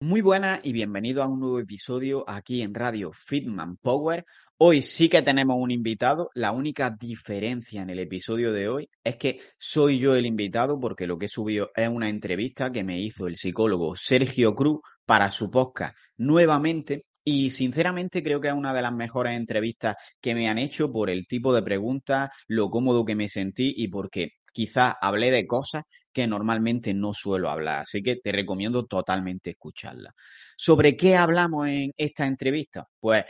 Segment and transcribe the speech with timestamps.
[0.00, 4.26] Muy buenas y bienvenido a un nuevo episodio aquí en Radio Fitman Power.
[4.58, 6.28] Hoy sí que tenemos un invitado.
[6.34, 11.06] La única diferencia en el episodio de hoy es que soy yo el invitado porque
[11.06, 15.30] lo que he subido es una entrevista que me hizo el psicólogo Sergio Cruz para
[15.30, 17.06] su podcast nuevamente.
[17.24, 21.08] Y sinceramente creo que es una de las mejores entrevistas que me han hecho por
[21.08, 25.84] el tipo de preguntas, lo cómodo que me sentí y porque quizás hablé de cosas
[26.16, 30.14] que normalmente no suelo hablar, así que te recomiendo totalmente escucharla.
[30.56, 32.86] ¿Sobre qué hablamos en esta entrevista?
[32.98, 33.26] Pues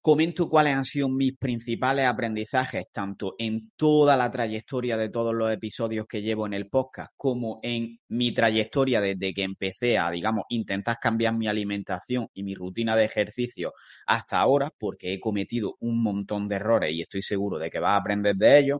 [0.00, 5.52] comento cuáles han sido mis principales aprendizajes, tanto en toda la trayectoria de todos los
[5.52, 10.44] episodios que llevo en el podcast, como en mi trayectoria desde que empecé a, digamos,
[10.50, 13.72] intentar cambiar mi alimentación y mi rutina de ejercicio
[14.06, 17.94] hasta ahora, porque he cometido un montón de errores y estoy seguro de que vas
[17.94, 18.78] a aprender de ellos.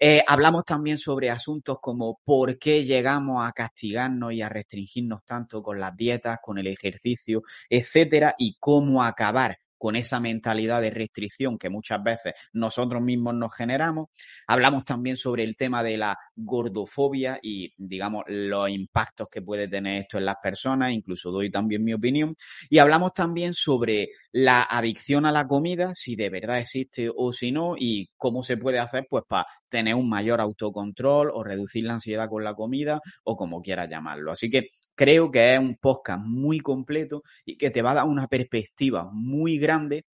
[0.00, 5.62] Eh, hablamos también sobre asuntos como por qué llegamos a castigarnos y a restringirnos tanto
[5.62, 11.58] con las dietas, con el ejercicio, etcétera, y cómo acabar con esa mentalidad de restricción
[11.58, 14.08] que muchas veces nosotros mismos nos generamos.
[14.46, 20.00] Hablamos también sobre el tema de la gordofobia y, digamos, los impactos que puede tener
[20.00, 22.34] esto en las personas, incluso doy también mi opinión.
[22.70, 27.52] Y hablamos también sobre la adicción a la comida, si de verdad existe o si
[27.52, 31.94] no, y cómo se puede hacer, pues, para tener un mayor autocontrol o reducir la
[31.94, 34.32] ansiedad con la comida o como quieras llamarlo.
[34.32, 38.06] Así que creo que es un podcast muy completo y que te va a dar
[38.06, 40.04] una perspectiva muy grande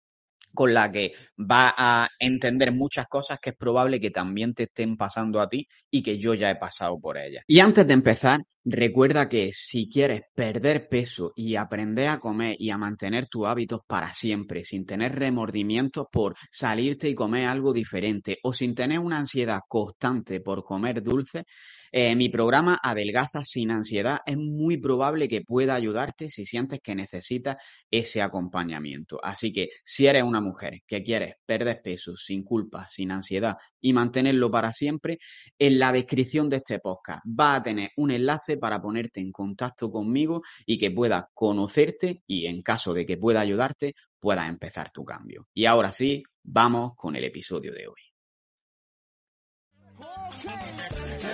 [0.54, 4.96] con la que va a entender muchas cosas que es probable que también te estén
[4.96, 7.44] pasando a ti y que yo ya he pasado por ellas.
[7.46, 12.70] Y antes de empezar, recuerda que si quieres perder peso y aprender a comer y
[12.70, 18.38] a mantener tus hábitos para siempre, sin tener remordimientos por salirte y comer algo diferente
[18.42, 21.44] o sin tener una ansiedad constante por comer dulce,
[21.92, 26.94] eh, mi programa Adelgaza sin ansiedad es muy probable que pueda ayudarte si sientes que
[26.94, 27.56] necesitas
[27.90, 29.18] ese acompañamiento.
[29.22, 33.92] Así que si eres una mujer que quieres perder peso sin culpa, sin ansiedad y
[33.92, 35.18] mantenerlo para siempre,
[35.58, 39.90] en la descripción de este podcast va a tener un enlace para ponerte en contacto
[39.90, 45.04] conmigo y que pueda conocerte y en caso de que pueda ayudarte, puedas empezar tu
[45.04, 45.48] cambio.
[45.54, 48.00] Y ahora sí, vamos con el episodio de hoy.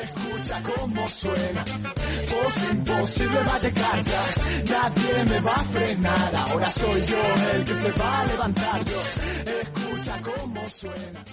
[0.02, 0.62] Escucha
[6.34, 7.22] ahora soy yo
[7.54, 8.84] el que se va a levantar.
[8.84, 9.00] Yo,
[9.62, 10.20] escucha
[10.70, 11.24] suena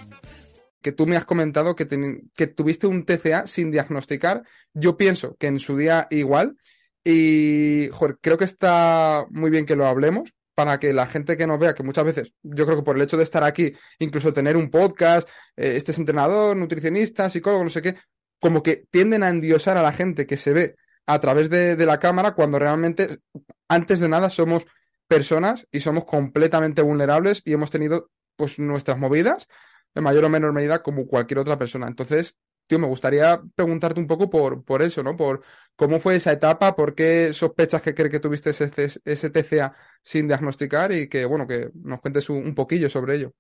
[0.84, 1.88] que tú me has comentado que,
[2.36, 4.44] que, tuviste un TCA sin diagnosticar.
[4.74, 6.58] Yo pienso que en su día igual.
[7.04, 7.90] Y
[8.22, 11.74] creo que está muy bien que lo hablemos para que la gente que nos vea,
[11.74, 14.70] que muchas veces, yo creo que por el hecho de estar aquí, incluso tener un
[14.70, 15.28] podcast,
[15.58, 17.96] eh, este es entrenador, nutricionista, psicólogo, no sé qué,
[18.40, 22.00] como que tienden a endiosar a la gente que se ve a través de, la
[22.00, 23.20] cámara cuando realmente,
[23.68, 24.66] antes de nada, somos
[25.08, 29.48] personas y somos completamente vulnerables y hemos tenido pues nuestras movidas
[29.96, 31.88] en mayor o menor medida como cualquier otra persona.
[31.88, 32.36] Entonces,
[32.68, 35.16] tío, me gustaría preguntarte un poco por, por eso, ¿no?
[35.18, 35.44] Por
[35.76, 38.72] cómo fue esa etapa, por qué sospechas que crees que tuviste ese,
[39.06, 43.34] ese TCA sin diagnosticar y que, bueno, que nos cuentes un poquillo sobre ello.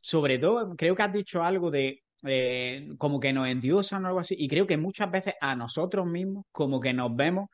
[0.00, 4.20] Sobre todo, creo que has dicho algo de eh, como que nos endiosan o algo
[4.20, 4.34] así.
[4.38, 7.48] Y creo que muchas veces a nosotros mismos como que nos vemos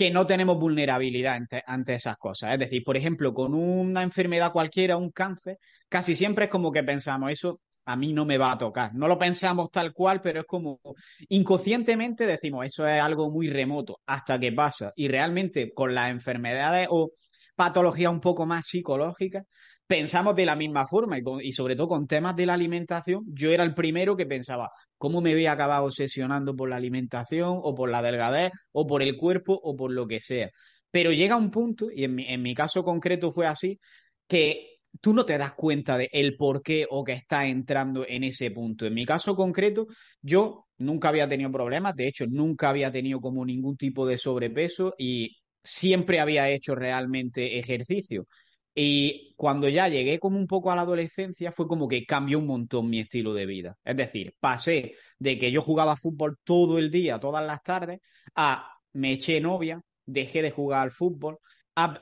[0.00, 2.54] que no tenemos vulnerabilidad ante, esas cosas.
[2.54, 5.58] Es decir, por ejemplo, con una enfermedad cualquiera, un cáncer,
[5.90, 8.94] casi siempre es como que pensamos, eso a mí no me va a tocar.
[8.94, 10.80] No lo pensamos tal cual, pero es como
[11.28, 14.90] inconscientemente decimos, eso es algo muy remoto, hasta que pasa.
[14.96, 17.10] Y realmente con las enfermedades o
[17.54, 19.44] patologías un poco más psicológicas,
[19.90, 23.64] pensamos de la misma forma y, sobre todo con temas de la alimentación, yo era
[23.64, 27.90] el primero que pensaba, ¿cómo me voy a acabar obsesionando por la alimentación o por
[27.90, 30.48] la delgadez o por el cuerpo o por lo que sea?
[30.92, 33.80] Pero llega un punto, y en mi, en mi caso concreto fue así,
[34.28, 38.22] que tú no te das cuenta de el por qué o que estás entrando en
[38.22, 38.86] ese punto.
[38.86, 39.88] En mi caso concreto,
[40.22, 44.94] yo nunca había tenido problemas, de hecho, nunca había tenido como ningún tipo de sobrepeso
[44.96, 48.26] y siempre había hecho realmente ejercicio.
[48.74, 52.46] Y cuando ya llegué como un poco a la adolescencia, fue como que cambió un
[52.46, 53.76] montón mi estilo de vida.
[53.84, 58.00] Es decir, pasé de que yo jugaba fútbol todo el día, todas las tardes,
[58.34, 61.38] a me eché novia, dejé de jugar al fútbol,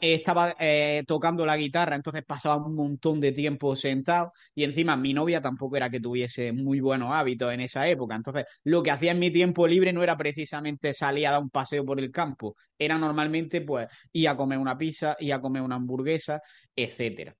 [0.00, 5.14] estaba eh, tocando la guitarra, entonces pasaba un montón de tiempo sentado y encima mi
[5.14, 8.14] novia tampoco era que tuviese muy buenos hábitos en esa época.
[8.16, 11.50] Entonces, lo que hacía en mi tiempo libre no era precisamente salir a dar un
[11.50, 15.62] paseo por el campo, era normalmente pues ir a comer una pizza, ir a comer
[15.62, 16.40] una hamburguesa,
[16.74, 17.34] etcétera.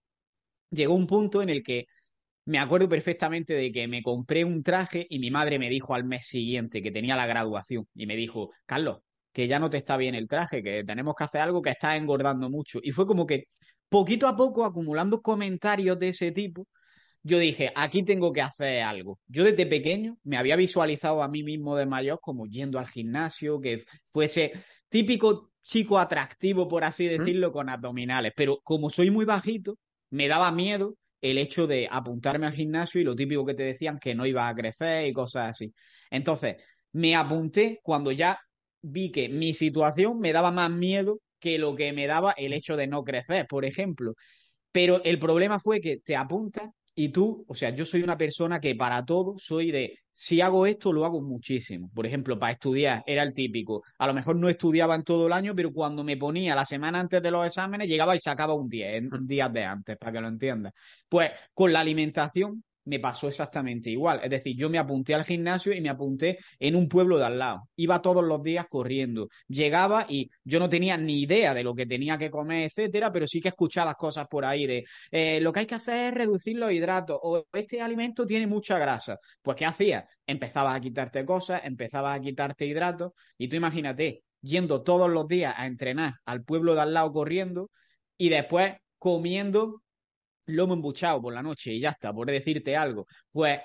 [0.71, 1.87] Llegó un punto en el que
[2.47, 6.05] me acuerdo perfectamente de que me compré un traje y mi madre me dijo al
[6.05, 9.01] mes siguiente que tenía la graduación y me dijo, Carlos,
[9.39, 11.97] que ya no te está bien el traje, que tenemos que hacer algo que está
[11.97, 12.81] engordando mucho.
[12.83, 13.45] Y fue como que
[13.89, 16.67] poquito a poco, acumulando comentarios de ese tipo,
[17.23, 19.21] yo dije, aquí tengo que hacer algo.
[19.29, 23.61] Yo desde pequeño me había visualizado a mí mismo de mayor como yendo al gimnasio,
[23.61, 24.55] que fuese
[24.89, 28.33] típico chico atractivo, por así decirlo, con abdominales.
[28.35, 29.79] Pero como soy muy bajito,
[30.11, 34.01] me daba miedo el hecho de apuntarme al gimnasio y lo típico que te decían
[34.01, 35.73] que no iba a crecer y cosas así.
[36.11, 36.57] Entonces,
[36.91, 38.37] me apunté cuando ya
[38.83, 42.77] vi que mi situación me daba más miedo que lo que me daba el hecho
[42.77, 44.15] de no crecer, por ejemplo.
[44.73, 48.61] Pero el problema fue que te apuntas y tú, o sea, yo soy una persona
[48.61, 51.91] que para todo soy de, si hago esto, lo hago muchísimo.
[51.95, 53.85] Por ejemplo, para estudiar era el típico.
[53.99, 56.99] A lo mejor no estudiaba en todo el año, pero cuando me ponía la semana
[56.99, 59.27] antes de los exámenes, llegaba y sacaba un 10, en mm.
[59.29, 60.73] días de antes, para que lo entiendas.
[61.09, 64.21] Pues con la alimentación me pasó exactamente igual.
[64.23, 67.39] Es decir, yo me apunté al gimnasio y me apunté en un pueblo de al
[67.39, 67.69] lado.
[67.77, 69.29] Iba todos los días corriendo.
[69.47, 73.27] Llegaba y yo no tenía ni idea de lo que tenía que comer, etcétera, pero
[73.29, 76.15] sí que escuchaba las cosas por ahí de eh, lo que hay que hacer es
[76.15, 79.19] reducir los hidratos o este alimento tiene mucha grasa.
[79.43, 80.07] Pues, ¿qué hacía?
[80.27, 85.55] Empezaba a quitarte cosas, empezaba a quitarte hidratos y tú imagínate yendo todos los días
[85.57, 87.71] a entrenar al pueblo de al lado corriendo
[88.17, 89.83] y después comiendo
[90.49, 93.61] lomo embuchado por la noche y ya está, por decirte algo, pues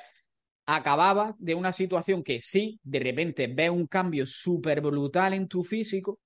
[0.66, 5.64] acababa de una situación que sí, de repente ves un cambio súper brutal en tu
[5.64, 6.20] físico,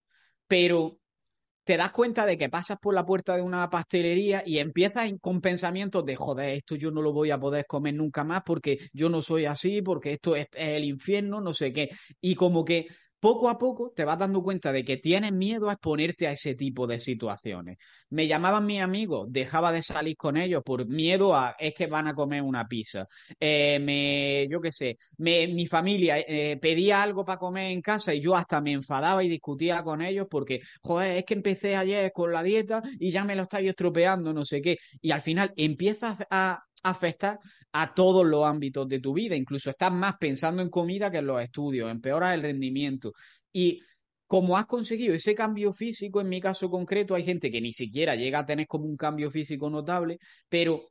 [0.47, 0.99] pero
[1.63, 5.41] te das cuenta de que pasas por la puerta de una pastelería y empiezas con
[5.41, 9.09] pensamientos de, joder, esto yo no lo voy a poder comer nunca más porque yo
[9.09, 11.89] no soy así, porque esto es, el infierno, no sé qué.
[12.21, 12.87] Y como que
[13.19, 16.55] poco a poco te vas dando cuenta de que tienes miedo a exponerte a ese
[16.55, 17.77] tipo de situaciones.
[18.09, 22.07] Me llamaban mis amigos, dejaba de salir con ellos por miedo a es que van
[22.07, 23.07] a comer una pizza.
[23.39, 28.21] Eh, me, yo qué sé, mi familia eh, pedía algo para comer en casa y
[28.21, 32.31] yo hasta me enfadaba y discutía con ellos porque, joder, es que empecé ayer con
[32.31, 34.77] la dieta y ya me lo estáis estropeando, no sé qué.
[35.01, 37.39] Y al final empiezas a afectar
[37.71, 39.35] a todos los ámbitos de tu vida.
[39.35, 43.13] Incluso estás más pensando en comida que en los estudios, empeoras el rendimiento.
[43.53, 43.81] Y
[44.25, 48.15] como has conseguido ese cambio físico, en mi caso concreto, hay gente que ni siquiera
[48.15, 50.19] llega a tener como un cambio físico notable,
[50.49, 50.87] pero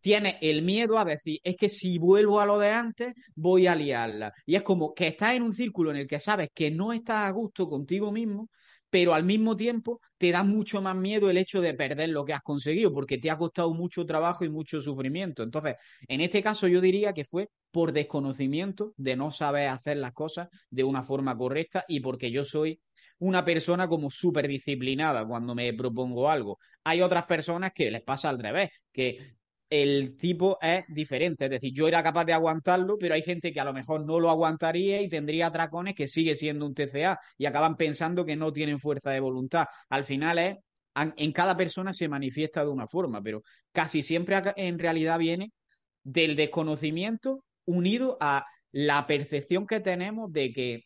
[0.00, 3.74] tiene el miedo a decir, es que si vuelvo a lo de antes, voy a
[3.74, 4.32] liarla.
[4.46, 7.26] Y es como que estás en un círculo en el que sabes que no estás
[7.26, 8.48] a gusto contigo mismo
[8.90, 12.32] pero al mismo tiempo te da mucho más miedo el hecho de perder lo que
[12.32, 15.42] has conseguido, porque te ha costado mucho trabajo y mucho sufrimiento.
[15.42, 15.76] Entonces,
[16.08, 20.48] en este caso yo diría que fue por desconocimiento de no saber hacer las cosas
[20.70, 22.80] de una forma correcta y porque yo soy
[23.18, 26.58] una persona como súper disciplinada cuando me propongo algo.
[26.84, 29.37] Hay otras personas que les pasa al revés, que
[29.70, 31.44] el tipo es diferente.
[31.44, 34.20] Es decir, yo era capaz de aguantarlo, pero hay gente que a lo mejor no
[34.20, 38.52] lo aguantaría y tendría atracones que sigue siendo un TCA y acaban pensando que no
[38.52, 39.66] tienen fuerza de voluntad.
[39.90, 40.56] Al final es,
[40.94, 45.52] en cada persona se manifiesta de una forma, pero casi siempre en realidad viene
[46.02, 50.82] del desconocimiento unido a la percepción que tenemos de que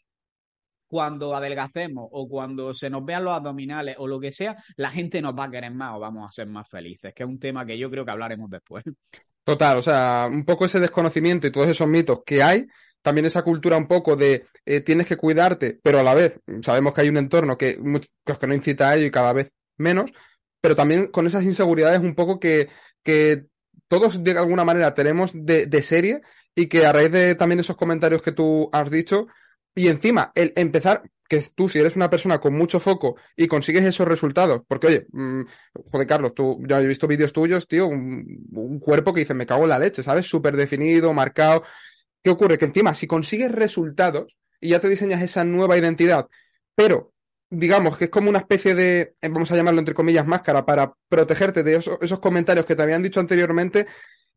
[0.93, 5.23] cuando adelgacemos o cuando se nos vean los abdominales o lo que sea, la gente
[5.23, 7.65] nos va a querer más o vamos a ser más felices, que es un tema
[7.65, 8.85] que yo creo que hablaremos después.
[9.43, 12.67] Total, o sea, un poco ese desconocimiento y todos esos mitos que hay,
[13.01, 16.93] también esa cultura un poco de eh, tienes que cuidarte, pero a la vez sabemos
[16.93, 17.79] que hay un entorno que,
[18.27, 20.11] que no incita a ello y cada vez menos,
[20.61, 22.69] pero también con esas inseguridades un poco que,
[23.03, 23.47] que
[23.89, 26.21] todos de alguna manera tenemos de, de serie
[26.55, 29.27] y que a raíz de también esos comentarios que tú has dicho,
[29.75, 33.85] y encima, el empezar, que tú si eres una persona con mucho foco y consigues
[33.85, 35.43] esos resultados, porque oye, mm,
[35.91, 39.62] joder Carlos, tú ya he visto vídeos tuyos, tío, un, cuerpo que dice, me cago
[39.62, 40.26] en la leche, ¿sabes?
[40.26, 41.62] Súper definido, marcado.
[42.23, 42.59] ¿Qué ocurre?
[42.59, 46.29] Que encima, si consigues resultados y ya te diseñas esa nueva identidad,
[46.75, 47.12] pero
[47.49, 50.93] digamos que es como una especie de, eh, vamos a llamarlo entre comillas, máscara para
[51.09, 53.87] protegerte de esos comentarios que te habían dicho anteriormente,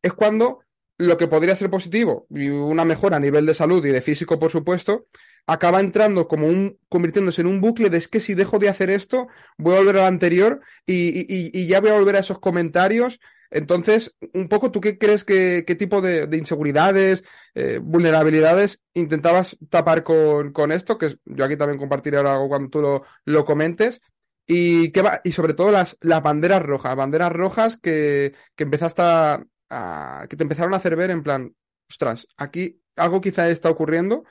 [0.01, 0.61] es cuando
[0.97, 4.39] lo que podría ser positivo y una mejora a nivel de salud y de físico,
[4.39, 5.07] por supuesto,
[5.47, 8.89] acaba entrando como un, convirtiéndose en un bucle de es que si dejo de hacer
[8.89, 13.19] esto, voy a volver al anterior y, ya voy a volver a esos comentarios.
[13.51, 17.23] Entonces, un poco, ¿tú qué crees que qué tipo de, inseguridades,
[17.53, 20.97] eh, vulnerabilidades intentabas tapar con, con, esto?
[20.97, 24.01] Que yo aquí también compartiré ahora algo cuando tú lo, lo comentes.
[24.47, 29.01] Y, qué va, y sobre todo las, las banderas rojas, banderas rojas que, que empezaste
[29.01, 31.55] a, que te empezaron a hacer ver en plan,
[31.89, 34.23] ostras, aquí algo quizá está ocurriendo.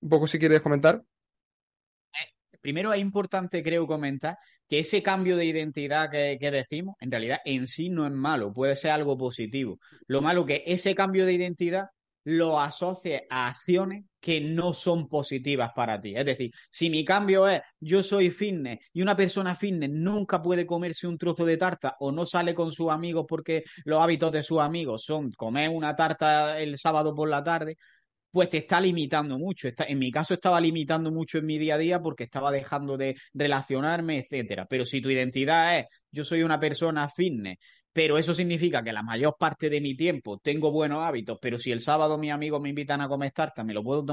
[0.00, 1.02] Un poco si quieres comentar.
[2.60, 7.66] Primero es importante, creo, comentar que ese cambio de identidad que, decimos, en realidad en
[7.68, 9.78] sí no es malo, puede ser algo positivo.
[10.06, 11.86] Lo malo que ese cambio de identidad
[12.26, 16.14] lo asocie a acciones que no son positivas para ti.
[16.16, 20.66] Es decir, si mi cambio es yo soy fitness y una persona fitness nunca puede
[20.66, 24.42] comerse un trozo de tarta o no sale con sus amigos porque los hábitos de
[24.42, 27.76] sus amigos son comer una tarta el sábado por la tarde,
[28.32, 29.68] pues te está limitando mucho.
[29.78, 33.14] en mi caso estaba limitando mucho en mi día a día porque estaba dejando de
[33.34, 34.66] relacionarme, etcétera.
[34.68, 37.58] Pero si tu identidad es yo soy una persona fitness,
[37.96, 41.72] pero eso significa que la mayor parte de mi tiempo tengo buenos hábitos, pero si
[41.72, 44.04] el sábado mis amigos me invitan a comer tarta, me lo puedo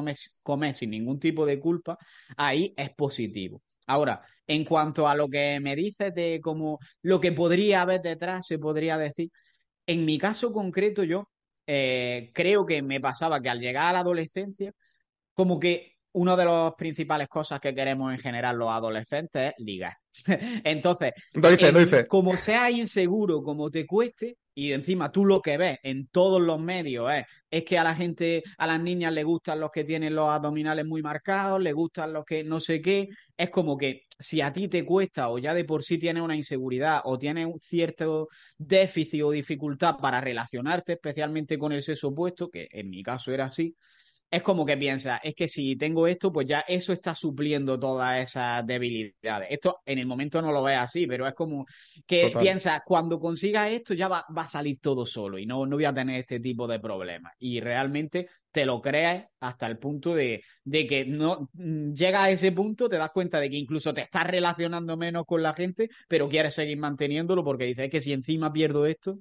[0.42, 1.98] comer sin ningún tipo de culpa,
[2.38, 3.62] ahí es positivo.
[3.86, 8.48] Ahora, en cuanto a lo que me dices de cómo lo que podría haber detrás,
[8.48, 9.30] se podría decir,
[9.88, 11.30] en mi caso concreto yo
[11.68, 14.72] eh, creo que me pasaba que al llegar a la adolescencia,
[15.34, 19.98] como que una de las principales cosas que queremos en general los adolescentes es ligar.
[20.64, 21.14] Entonces,
[22.08, 26.60] como sea inseguro, como te cueste, y encima tú lo que ves en todos los
[26.60, 30.14] medios es, es que a la gente, a las niñas le gustan los que tienen
[30.16, 34.42] los abdominales muy marcados, le gustan los que no sé qué, es como que si
[34.42, 37.60] a ti te cuesta o ya de por sí tienes una inseguridad o tienes un
[37.60, 38.28] cierto
[38.58, 43.46] déficit o dificultad para relacionarte especialmente con el sexo opuesto, que en mi caso era
[43.46, 43.76] así,
[44.34, 48.24] es como que piensa, es que si tengo esto, pues ya eso está supliendo todas
[48.24, 49.48] esas debilidades.
[49.52, 51.68] Esto en el momento no lo ves así, pero es como
[52.08, 55.86] que piensas, cuando consigas esto ya va, a salir todo solo y no, no voy
[55.86, 57.34] a tener este tipo de problemas.
[57.38, 62.32] Y realmente te lo crees hasta el punto de, de que no mm, llega a
[62.32, 65.90] ese punto, te das cuenta de que incluso te estás relacionando menos con la gente,
[66.08, 69.20] pero quieres seguir manteniéndolo porque dices, es que si encima pierdo esto,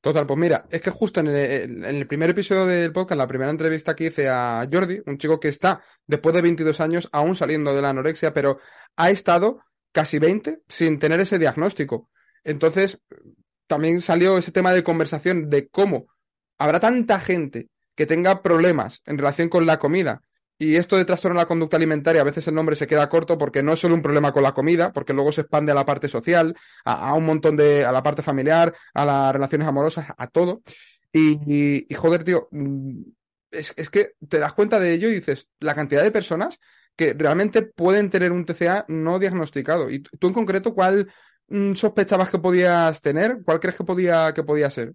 [0.00, 3.94] Total, pues mira, es que justo en el, primer episodio del podcast, la primera entrevista
[3.94, 7.82] que hice a Jordi, un chico que está después de 22 años aún saliendo de
[7.82, 8.58] la anorexia, pero
[8.96, 9.60] ha estado
[9.92, 12.08] casi 20 sin tener ese diagnóstico.
[12.44, 13.02] Entonces,
[13.66, 16.06] también salió ese tema de conversación de cómo
[16.56, 20.22] habrá tanta gente que tenga problemas en relación con la comida
[20.60, 23.38] y esto de trastorno de la conducta alimentaria, a veces el nombre se queda corto
[23.38, 25.86] porque no es solo un problema con la comida, porque luego se expande a la
[25.86, 30.26] parte social, a, un montón de, a la parte familiar, a las relaciones amorosas, a
[30.26, 30.60] todo.
[31.14, 33.00] Y, joder, tío, mm,
[33.50, 36.60] es, que te das cuenta de ello y dices, la cantidad de personas
[36.94, 39.90] que realmente pueden tener un TCA no diagnosticado.
[39.90, 41.10] Y tú en concreto, ¿cuál
[41.48, 43.38] mm, sospechabas que podías tener?
[43.46, 44.92] ¿Cuál crees que podía, que podía ser?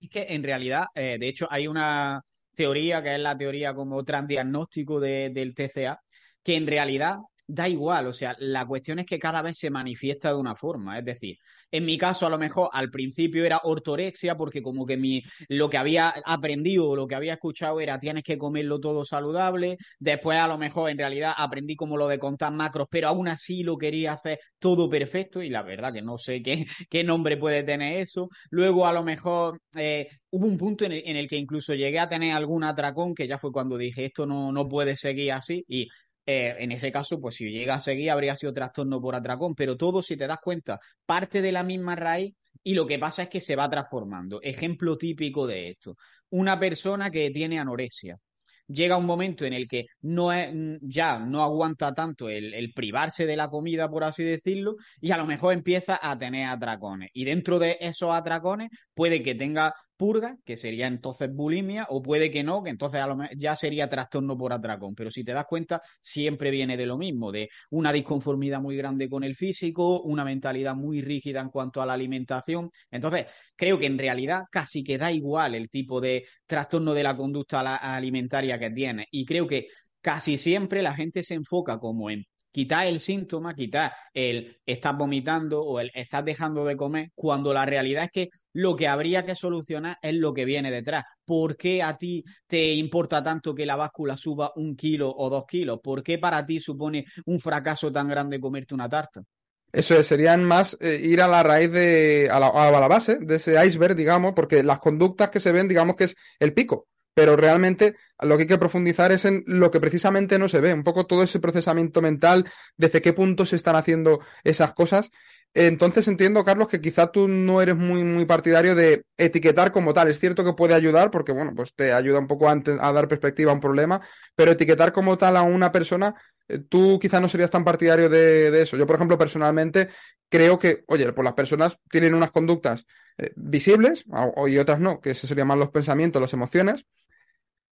[0.00, 2.24] Es que en realidad, eh, de hecho, hay una,
[2.58, 6.00] teoría, que es la teoría como transdiagnóstico de, del TCA,
[6.42, 10.30] que en realidad da igual, o sea, la cuestión es que cada vez se manifiesta
[10.30, 11.38] de una forma, es decir,
[11.70, 15.68] en mi caso a lo mejor al principio era ortorexia porque como que mi lo
[15.68, 20.48] que había aprendido lo que había escuchado era tienes que comerlo todo saludable, después a
[20.48, 24.12] lo mejor en realidad aprendí como lo de contar macros, pero aún así lo quería
[24.12, 28.28] hacer todo perfecto y la verdad que no sé qué, qué nombre puede tener eso,
[28.50, 31.98] luego a lo mejor eh, hubo un punto en el, en el, que incluso llegué
[31.98, 35.64] a tener algún atracón que ya fue cuando dije esto no, no puede seguir así
[35.68, 35.88] y
[36.30, 39.78] eh, en ese caso, pues si llega a seguir, habría sido trastorno por atracón, pero
[39.78, 43.28] todo, si te das cuenta, parte de la misma raíz y lo que pasa es
[43.30, 44.38] que se va transformando.
[44.42, 45.96] Ejemplo típico de esto,
[46.28, 48.18] una persona que tiene anorexia.
[48.66, 50.50] Llega un momento en el que no es,
[50.82, 55.16] ya no aguanta tanto el, el privarse de la comida, por así decirlo, y a
[55.16, 57.08] lo mejor empieza a tener atracones.
[57.14, 62.30] Y dentro de esos atracones puede que tenga purga, que sería entonces bulimia, o puede
[62.30, 64.94] que no, que entonces a lo ya sería trastorno por atracón.
[64.94, 69.08] Pero si te das cuenta, siempre viene de lo mismo, de una disconformidad muy grande
[69.10, 72.70] con el físico, una mentalidad muy rígida en cuanto a la alimentación.
[72.90, 73.26] Entonces,
[73.56, 77.60] creo que en realidad casi que da igual el tipo de trastorno de la conducta
[77.76, 79.06] alimentaria que tiene.
[79.10, 79.66] Y creo que
[80.00, 82.24] casi siempre la gente se enfoca como en
[82.58, 87.64] quitar el síntoma, quitar el estás vomitando o el estás dejando de comer, cuando la
[87.64, 91.04] realidad es que lo que habría que solucionar es lo que viene detrás.
[91.24, 95.44] ¿Por qué a ti te importa tanto que la báscula suba un kilo o dos
[95.46, 95.78] kilos?
[95.80, 99.22] ¿Por qué para ti supone un fracaso tan grande comerte una tarta?
[99.70, 103.36] Eso serían más eh, ir a la raíz de, a la, a la base de
[103.36, 106.88] ese iceberg, digamos, porque las conductas que se ven, digamos que es el pico
[107.18, 110.72] pero realmente lo que hay que profundizar es en lo que precisamente no se ve,
[110.72, 115.10] un poco todo ese procesamiento mental, desde qué punto se están haciendo esas cosas.
[115.52, 120.06] Entonces entiendo, Carlos, que quizá tú no eres muy, muy partidario de etiquetar como tal.
[120.06, 123.08] Es cierto que puede ayudar porque, bueno, pues te ayuda un poco a, a dar
[123.08, 124.00] perspectiva a un problema,
[124.36, 126.14] pero etiquetar como tal a una persona,
[126.46, 128.76] eh, tú quizá no serías tan partidario de, eso.
[128.76, 129.88] Yo, por ejemplo, personalmente
[130.28, 134.04] creo que, oye, pues las personas tienen unas conductas eh, visibles
[134.46, 136.86] y otras no, que ese serían más los pensamientos, las emociones,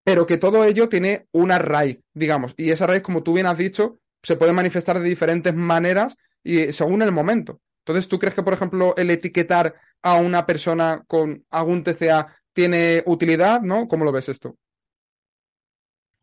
[0.06, 3.58] pero que todo ello tiene una raíz, digamos, y esa raíz, como tú bien has
[3.58, 7.60] dicho, se puede manifestar de diferentes maneras y según el momento.
[7.80, 13.02] Entonces, ¿tú crees que, por ejemplo, el etiquetar a una persona con algún TCA tiene
[13.08, 13.88] utilidad, ¿no?
[13.88, 14.56] ¿Cómo lo ves esto?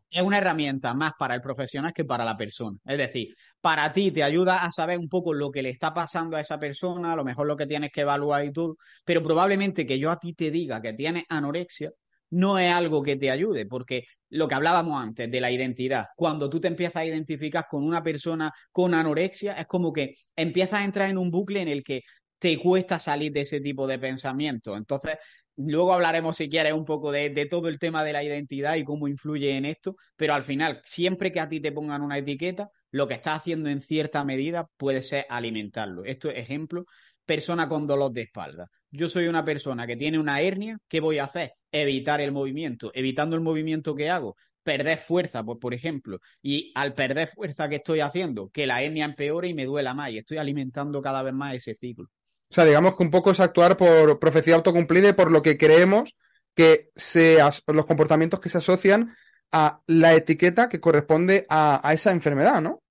[0.09, 2.77] Es una herramienta más para el profesional que para la persona.
[2.85, 6.37] Es decir, para ti te ayuda a saber un poco lo que le está pasando
[6.37, 9.85] a esa persona, a lo mejor lo que tienes que evaluar y todo, pero probablemente
[9.85, 11.89] que yo a ti te diga que tienes anorexia
[12.33, 16.49] no es algo que te ayude, porque lo que hablábamos antes de la identidad, cuando
[16.49, 20.85] tú te empiezas a identificar con una persona con anorexia, es como que empiezas a
[20.85, 22.01] entrar en un bucle en el que
[22.39, 24.75] te cuesta salir de ese tipo de pensamiento.
[24.75, 25.17] Entonces,
[25.55, 28.83] luego hablaremos, si quieres, un poco de, de, todo el tema de la identidad y
[28.83, 32.69] cómo influye en esto, pero al final, siempre que a ti te pongan una etiqueta,
[32.91, 36.03] lo que estás haciendo en cierta medida puede ser alimentarlo.
[36.03, 36.85] Esto es ejemplo,
[37.25, 38.69] persona con dolor de espalda.
[38.95, 41.53] Yo soy una persona que tiene una hernia, ¿qué voy a hacer?
[41.71, 42.91] Evitar el movimiento.
[42.93, 47.77] Evitando el movimiento que hago, perder fuerza, pues, por ejemplo, y al perder fuerza que
[47.77, 51.33] estoy haciendo, que la hernia empeore y me duela más, y estoy alimentando cada vez
[51.33, 52.05] más ese ciclo.
[52.05, 55.57] O sea, digamos que un poco es actuar por profecía autocumplida y por lo que
[55.57, 56.15] creemos
[56.53, 57.39] que se
[57.73, 59.15] los comportamientos que se asocian
[59.51, 62.83] a la etiqueta que corresponde a, a esa enfermedad, ¿no?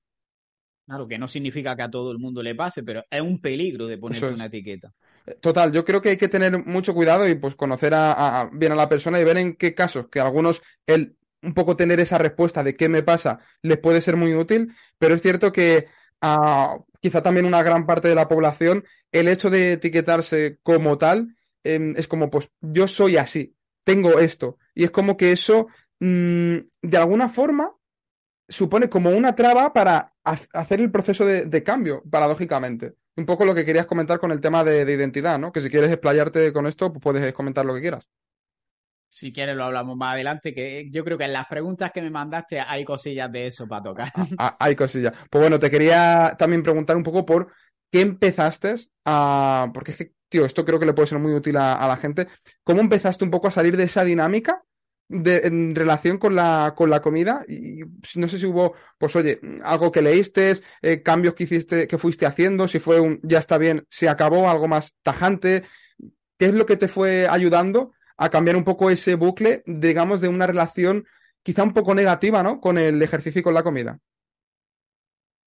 [0.85, 3.87] Claro, que no significa que a todo el mundo le pase, pero es un peligro
[3.87, 4.93] de ponerse una etiqueta.
[5.41, 8.75] Total, yo creo que hay que tener mucho cuidado y pues conocer a, bien a
[8.75, 12.63] la persona y ver en qué casos, que algunos el un poco tener esa respuesta
[12.63, 15.89] de qué me pasa les puede ser muy útil, pero es cierto que
[17.01, 21.95] quizá también una gran parte de la población el hecho de etiquetarse como tal em,
[21.97, 25.67] es como pues yo soy así, tengo esto y es como que eso
[26.01, 27.73] mmm, de alguna forma
[28.49, 32.95] supone como una traba para hacer el proceso de, cambio, paradójicamente.
[33.17, 35.53] Un poco lo que querías comentar con el tema de, identidad, ¿no?
[35.53, 38.09] Que si quieres explayarte con esto, pues puedes comentar lo que quieras.
[39.09, 42.09] Si quieres lo hablamos más adelante, que yo creo que en las preguntas que me
[42.09, 44.13] mandaste hay cosillas de eso para tocar.
[44.17, 45.13] Ah, ah, hay cosillas.
[45.29, 47.53] Pues bueno, te quería también preguntar un poco por
[47.91, 49.71] qué empezaste a...
[49.75, 52.27] Porque es que, tío, esto creo que le puede ser muy útil a la gente.
[52.65, 54.65] ¿Cómo empezaste un poco a salir de esa dinámica
[55.13, 57.81] en relación con la, con la comida y
[58.17, 62.27] no sé si hubo, pues oye, algo que leíste, eh, cambios que hiciste, que fuiste
[62.27, 65.65] haciendo, si fue un ya está bien, si acabó, algo más tajante,
[66.39, 70.29] ¿qué es lo que te fue ayudando a cambiar un poco ese bucle, digamos, de
[70.29, 71.07] una relación
[71.43, 72.61] quizá un poco negativa, ¿no?
[72.61, 73.99] Con el ejercicio y con la comida.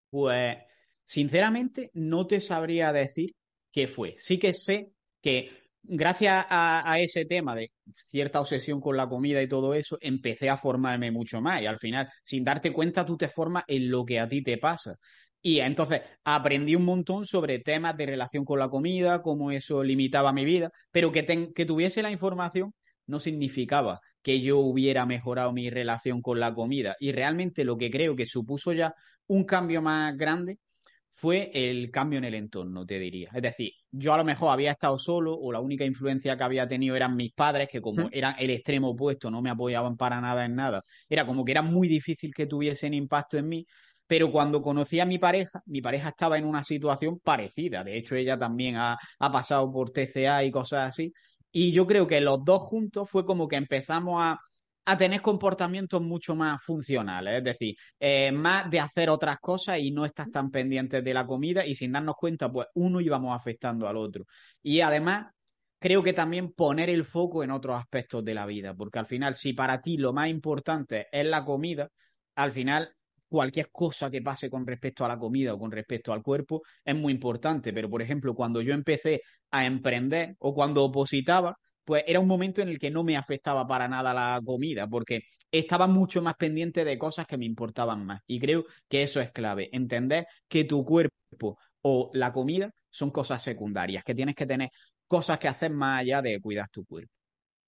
[0.10, 0.58] Pues,
[1.06, 3.36] sinceramente, no te sabría decir
[3.71, 4.15] qué fue.
[4.17, 5.49] Sí que sé que
[5.84, 7.71] gracias a, ese tema de
[8.07, 11.61] cierta obsesión con la comida y todo eso, empecé a formarme mucho más.
[11.61, 14.57] Y al final, sin darte cuenta, tú te formas en lo que a ti te
[14.57, 14.95] pasa.
[15.41, 20.33] Y entonces aprendí un montón sobre temas de relación con la comida, cómo eso limitaba
[20.33, 22.73] mi vida, pero que, que tuviese la información
[23.07, 26.95] no significaba que yo hubiera mejorado mi relación con la comida.
[26.99, 28.95] Y realmente lo que creo que supuso ya
[29.27, 30.57] un cambio más grande
[31.11, 33.29] fue el cambio en el entorno, te diría.
[33.33, 36.67] Es decir, yo a lo mejor había estado solo o la única influencia que había
[36.67, 40.45] tenido eran mis padres, que como eran el extremo opuesto, no me apoyaban para nada
[40.45, 40.84] en nada.
[41.10, 43.65] Era como que era muy difícil que tuviesen impacto en mí.
[44.08, 47.84] Pero cuando conocí a mi pareja, mi pareja estaba en una situación parecida.
[47.84, 51.12] De hecho, ella también ha, ha pasado por TCA y cosas así.
[51.51, 54.38] Y yo creo que los dos juntos fue como que empezamos a,
[54.85, 59.91] a tener comportamientos mucho más funcionales, es decir, eh, más de hacer otras cosas y
[59.91, 63.87] no estar tan pendientes de la comida y sin darnos cuenta, pues uno íbamos afectando
[63.87, 64.25] al otro.
[64.61, 65.27] Y además,
[65.79, 69.35] creo que también poner el foco en otros aspectos de la vida, porque al final,
[69.35, 71.89] si para ti lo más importante es la comida,
[72.35, 72.91] al final
[73.27, 76.95] cualquier cosa que pase con respecto a la comida o con respecto al cuerpo es
[76.95, 77.73] muy importante.
[77.73, 79.21] Pero, por ejemplo, cuando yo empecé
[79.51, 83.67] a emprender o cuando opositaba, pues era un momento en el que no me afectaba
[83.67, 88.21] para nada la comida, porque estaba mucho más pendiente de cosas que me importaban más.
[88.27, 93.41] Y creo que eso es clave, entender que tu cuerpo o la comida son cosas
[93.43, 94.69] secundarias, que tienes que tener
[95.07, 97.11] cosas que hacer más allá de cuidar tu cuerpo.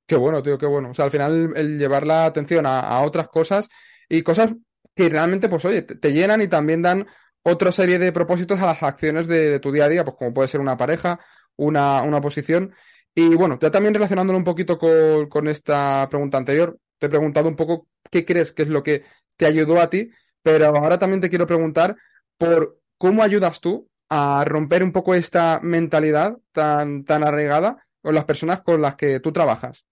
[0.08, 0.92] Qué bueno, tío, qué bueno.
[0.92, 3.68] O sea, al final el llevar la atención a, otras cosas
[4.08, 4.56] y cosas
[4.96, 7.06] que realmente, pues oye, te, llenan y también dan
[7.44, 10.48] otra serie de propósitos a las acciones de, tu día a día, pues como puede
[10.48, 11.20] ser una pareja,
[11.58, 12.74] una, una posición.
[13.20, 17.56] Y bueno, ya también relacionándolo un poquito con, esta pregunta anterior, te he preguntado un
[17.56, 19.06] poco qué crees que es lo que
[19.38, 20.12] te ayudó a ti,
[20.44, 21.96] pero ahora también te quiero preguntar
[22.38, 28.26] por cómo ayudas tú a romper un poco esta mentalidad tan, tan arraigada con las
[28.26, 29.84] personas con las que tú trabajas?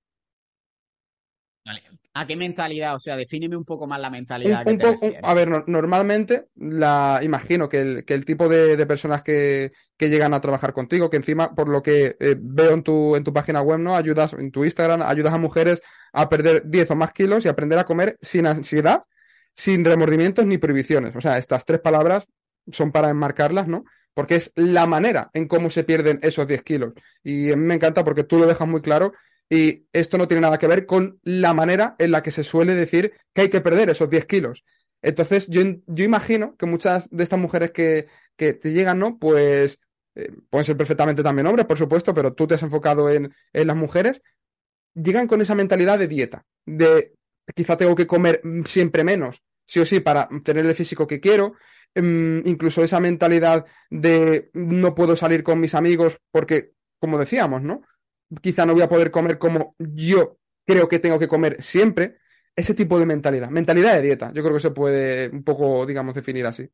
[2.18, 2.96] ¿A qué mentalidad?
[2.96, 4.64] O sea, defíneme un poco más la mentalidad.
[4.64, 9.74] que te a ver, normalmente la, imagino que el, que el tipo de, personas que,
[9.98, 13.26] que, llegan a trabajar contigo, que encima, por lo que eh, veo en tu, en
[13.26, 13.98] tu página web, ¿no?
[13.98, 15.82] Ayudas, en tu Instagram, ayudas a mujeres
[16.14, 19.04] a perder 10 o más kilos y aprender a comer sin ansiedad,
[19.52, 21.18] sin remordimientos ni prohibiciones.
[21.18, 22.30] O sea, estas tres palabras
[22.72, 23.84] son para enmarcarlas, ¿no?
[24.14, 26.94] Porque es la manera en cómo se pierden esos 10 kilos.
[27.26, 29.12] Y me encanta porque tú lo dejas muy claro
[29.50, 32.76] y esto no tiene nada que ver con la manera en la que se suele
[32.76, 34.64] decir que hay que perder esos 10 kilos.
[35.02, 39.20] Entonces, yo, yo imagino que muchas de estas mujeres que, que te llegan, ¿no?
[39.20, 39.80] Pues
[40.16, 43.68] eh, pueden ser perfectamente también hombres, por supuesto, pero tú te has enfocado en, en
[43.68, 44.24] las mujeres,
[44.94, 47.14] llegan con esa mentalidad de dieta, de
[47.54, 51.54] quizá tengo que comer siempre menos, sí o sí, para tener el físico que quiero,
[51.96, 57.82] mm, incluso esa mentalidad de no puedo salir con mis amigos porque, como decíamos, ¿no?
[58.42, 62.18] Quizá no voy a poder comer como yo creo que tengo que comer siempre.
[62.56, 66.14] Ese tipo de mentalidad, mentalidad de dieta, yo creo que se puede un poco, digamos,
[66.16, 66.70] definir así.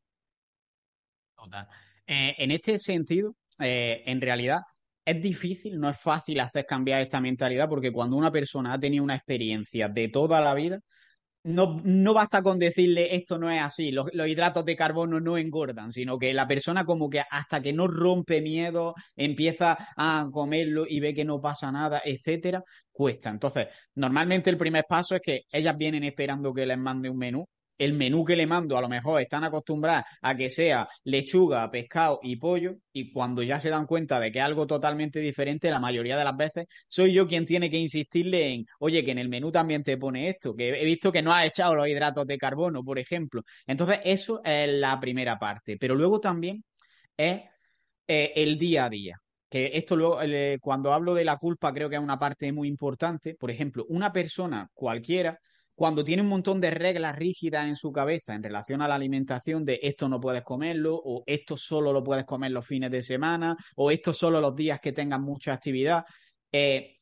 [2.06, 4.60] Eh, en este sentido, eh, en realidad,
[5.04, 9.02] es difícil, no es fácil hacer cambiar esta mentalidad porque cuando una persona ha tenido
[9.02, 10.80] una experiencia de toda la vida,
[11.44, 15.92] no, no basta con decirle esto no es así, los, hidratos de carbono no engordan,
[15.92, 21.00] sino que la persona como que hasta que no rompe miedo, empieza a comerlo y
[21.00, 23.30] ve que no pasa nada, etcétera, cuesta.
[23.30, 27.46] Entonces, normalmente el primer paso es que ellas vienen esperando que les mande un menú
[27.84, 32.20] el menú que le mando a lo mejor están acostumbradas a que sea lechuga, pescado
[32.22, 35.80] y pollo y cuando ya se dan cuenta de que es algo totalmente diferente, la
[35.80, 39.28] mayoría de las veces soy yo quien tiene que insistirle en, oye, que en el
[39.28, 42.38] menú también te pone esto, que he visto que no has echado los hidratos de
[42.38, 43.42] carbono, por ejemplo.
[43.66, 46.64] Entonces, eso es la primera parte, pero luego también
[47.16, 47.42] es
[48.06, 49.16] eh, el día a día
[49.48, 50.18] que esto luego,
[50.60, 53.34] cuando hablo de la culpa creo que es una parte muy importante.
[53.34, 55.38] Por ejemplo, una persona cualquiera
[55.82, 59.64] cuando tiene un montón de reglas rígidas en su cabeza en relación a la alimentación
[59.64, 63.56] de esto no puedes comerlo o esto solo lo puedes comer los fines de semana
[63.74, 66.04] o esto solo los días que tengan mucha actividad,
[66.52, 66.98] eh,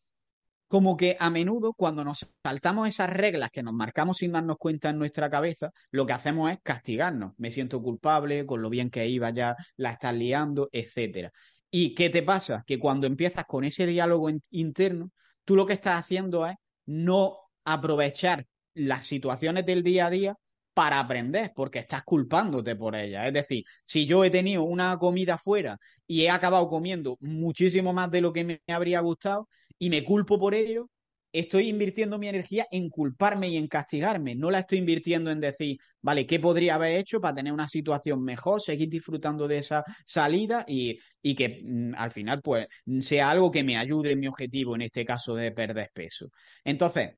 [0.66, 4.88] como que a menudo cuando nos saltamos esas reglas que nos marcamos sin darnos cuenta
[4.88, 7.34] en nuestra cabeza, lo que hacemos es castigarnos.
[7.36, 11.30] Me siento culpable, con lo bien que iba ya la estás liando, etcétera.
[11.70, 12.64] ¿Y qué te pasa?
[12.66, 15.10] Que cuando empiezas con ese diálogo interno,
[15.44, 20.36] tú lo que estás haciendo es no aprovechar las situaciones del día a día
[20.74, 23.26] para aprender, porque estás culpándote por ellas.
[23.26, 28.10] Es decir, si yo he tenido una comida fuera y he acabado comiendo muchísimo más
[28.10, 30.88] de lo que me habría gustado y me culpo por ello,
[31.32, 34.34] estoy invirtiendo mi energía en culparme y en castigarme.
[34.34, 38.22] No la estoy invirtiendo en decir, vale, ¿qué podría haber hecho para tener una situación
[38.22, 42.66] mejor, seguir disfrutando de esa salida y, y que mm, al final pues
[43.00, 46.30] sea algo que me ayude en mi objetivo, en este caso de perder peso?
[46.64, 47.10] Entonces,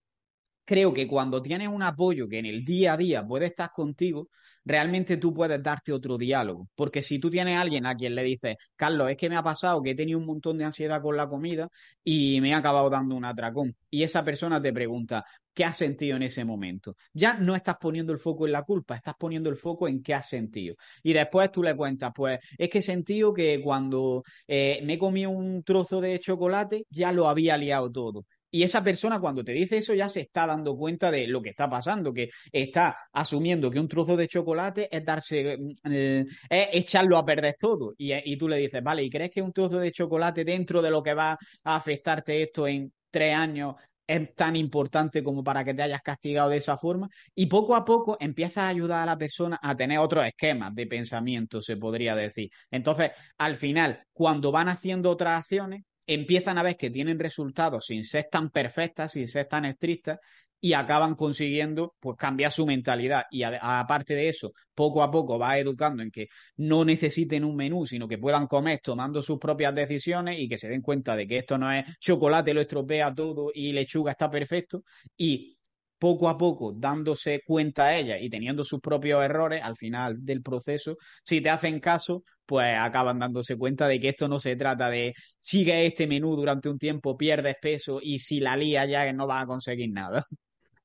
[0.65, 4.29] creo que cuando tienes un apoyo que en el día a día puede estar contigo,
[4.65, 6.69] realmente tú puedes darte otro diálogo.
[6.75, 9.43] Porque si tú tienes a alguien a quien le dices, Carlos, es que me ha
[9.43, 11.69] pasado que he tenido un montón de ansiedad con la comida
[12.05, 13.75] y me ha acabado dando un atracón.
[13.91, 16.97] Y esa persona te pregunta, ¿qué has sentido en ese momento?
[17.13, 20.15] Ya no estás poniendo el foco en la culpa, estás poniendo el foco en qué
[20.15, 20.77] has sentido.
[21.03, 25.27] Y después tú le cuentas, pues es que he sentido que cuando eh, me comí
[25.27, 28.25] un trozo de chocolate ya lo había liado todo.
[28.55, 31.49] Y esa persona cuando te dice eso ya se está dando cuenta de lo que
[31.51, 37.17] está pasando, que está asumiendo que un trozo de chocolate es darse, mm, es echarlo
[37.17, 37.95] a perder todo.
[37.97, 40.91] Y, y tú le dices, vale, ¿y crees que un trozo de chocolate dentro de
[40.91, 41.33] lo que va
[41.65, 43.75] a afectarte esto en tres años
[44.07, 47.09] es tan importante como para que te hayas castigado de esa forma?
[47.35, 50.87] Y poco a poco empiezas a ayudar a la persona a tener otros esquemas de
[50.87, 52.51] pensamiento, se podría decir.
[52.71, 58.05] Entonces, al final, cuando van haciendo otras acciones, empiezan a ver que tienen resultados sin
[58.05, 60.19] ser tan perfectas, sin ser tan estrictas,
[60.65, 63.25] y acaban consiguiendo pues cambiar su mentalidad.
[63.33, 67.85] Y aparte de eso poco a poco va educando en que no necesiten un menú
[67.85, 71.39] sino que puedan comer tomando sus propias decisiones y que se den cuenta de que
[71.39, 74.85] esto no es chocolate lo estropea todo y lechuga está perfecto.
[75.17, 75.59] Y
[76.03, 80.43] poco a poco dándose cuenta a ella y teniendo sus propios errores al final del
[80.43, 84.91] proceso, si te hacen caso, pues acaban dándose cuenta de que esto no se trata
[84.91, 89.29] de sigue este menú durante un tiempo, pierdes peso y si la lía ya no
[89.29, 90.27] vas a conseguir nada.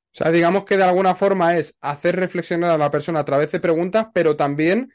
[0.09, 3.51] O sea, digamos que de alguna forma es hacer reflexionar a la persona a través
[3.51, 4.91] de preguntas, pero también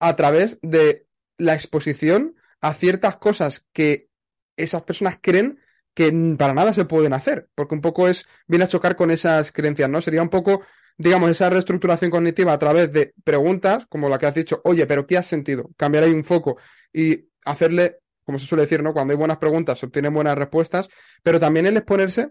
[0.00, 4.08] a través de la exposición a ciertas cosas que
[4.56, 5.60] esas personas creen
[5.98, 9.50] que para nada se pueden hacer, porque un poco es, viene a chocar con esas
[9.50, 10.00] creencias, ¿no?
[10.00, 10.62] Sería un poco
[10.96, 15.06] digamos, esa reestructuración cognitiva a través de preguntas, como la que has dicho, oye, pero
[15.06, 15.70] ¿qué has sentido?
[15.76, 16.58] Cambiar ahí un foco
[16.92, 18.92] y hacerle, como se suele decir, ¿no?
[18.92, 20.88] Cuando hay buenas preguntas se obtienen buenas respuestas,
[21.22, 22.30] pero también el exponerse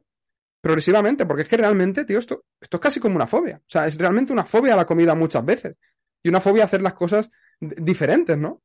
[0.61, 3.57] progresivamente, porque es que realmente, tío, esto, esto es casi como una fobia.
[3.57, 5.75] O sea, es realmente una fobia a la comida muchas veces.
[6.23, 8.61] Y una fobia a hacer las cosas diferentes, ¿no?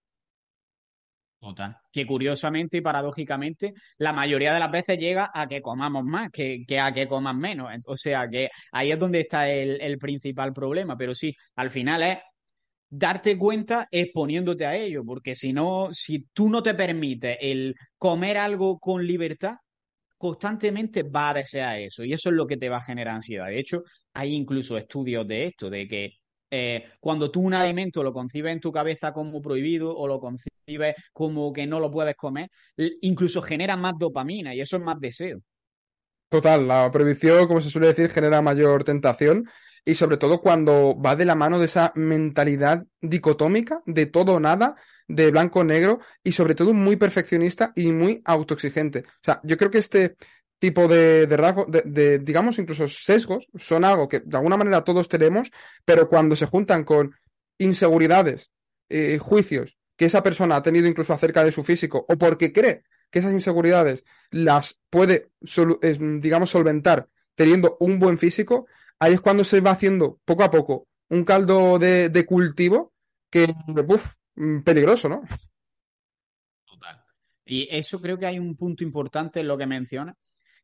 [1.43, 1.77] Total.
[1.93, 6.65] Que curiosamente y paradójicamente, la mayoría de las veces llega a que comamos más que,
[6.81, 7.69] a que comas menos.
[7.87, 10.97] O sea, que ahí es donde está el, el principal problema.
[10.97, 12.19] Pero sí, al final es
[12.89, 18.39] darte cuenta exponiéndote a ello, porque si no, si tú no te permites el comer
[18.39, 19.57] algo con libertad,
[20.17, 23.47] constantemente va a desear eso y eso es lo que te va a generar ansiedad.
[23.49, 26.11] De hecho, hay incluso estudios de esto, de que
[26.51, 30.52] eh, cuando tú un alimento lo concibes en tu cabeza como prohibido o lo concibes
[31.13, 32.51] como que no lo puedes comer,
[33.01, 35.41] incluso genera más dopamina y eso es más deseo.
[36.29, 39.49] Total, la prohibición, como se suele decir, genera mayor tentación
[39.85, 44.41] y sobre todo cuando va de la mano de esa mentalidad dicotómica de todo o
[44.41, 44.77] nada,
[45.09, 49.01] de blanco negro y sobre todo muy perfeccionista y muy autoexigente.
[49.01, 50.17] O sea, yo creo que este
[50.59, 55.09] tipo de, de rasgos, de, digamos incluso sesgos, son algo que de alguna manera todos
[55.09, 55.51] tenemos,
[55.85, 57.15] pero cuando se juntan con
[57.59, 58.51] inseguridades,
[58.89, 62.83] eh, juicios que esa persona ha tenido incluso acerca de su físico o porque cree
[63.09, 65.31] que esas inseguridades las puede,
[66.21, 68.67] digamos, solventar teniendo un buen físico,
[68.99, 72.93] ahí es cuando se va haciendo poco a poco un caldo de, cultivo
[73.31, 73.47] que,
[73.87, 75.23] uff, mm, peligroso, ¿no?
[76.65, 77.05] Total.
[77.45, 80.17] Y eso creo que hay un punto importante en lo que menciona,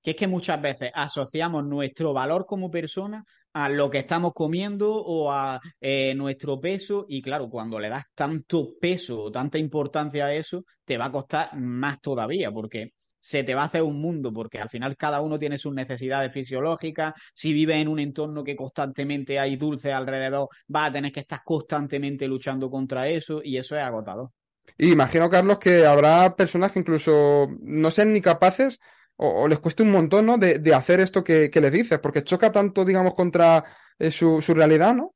[0.02, 4.92] que es que muchas veces asociamos nuestro valor como persona a lo que estamos comiendo
[4.92, 10.26] o a eh, nuestro peso y claro, cuando le das tanto peso o tanta importancia
[10.26, 14.00] a eso, te va a costar más todavía porque se te va a hacer un
[14.00, 17.14] mundo, porque al final cada uno tiene sus necesidades fisiológicas.
[17.34, 21.40] Si vives en un entorno que constantemente hay dulce alrededor, vas a tener que estar
[21.44, 24.30] constantemente luchando contra eso y eso es agotador.
[24.78, 28.78] Imagino, Carlos, que habrá personas que incluso no sean ni capaces
[29.20, 30.38] o, les cueste un montón, ¿no?
[30.38, 33.64] De, hacer esto que, les dices, porque choca tanto, digamos, contra
[33.98, 35.14] eh, su, realidad, ¿no?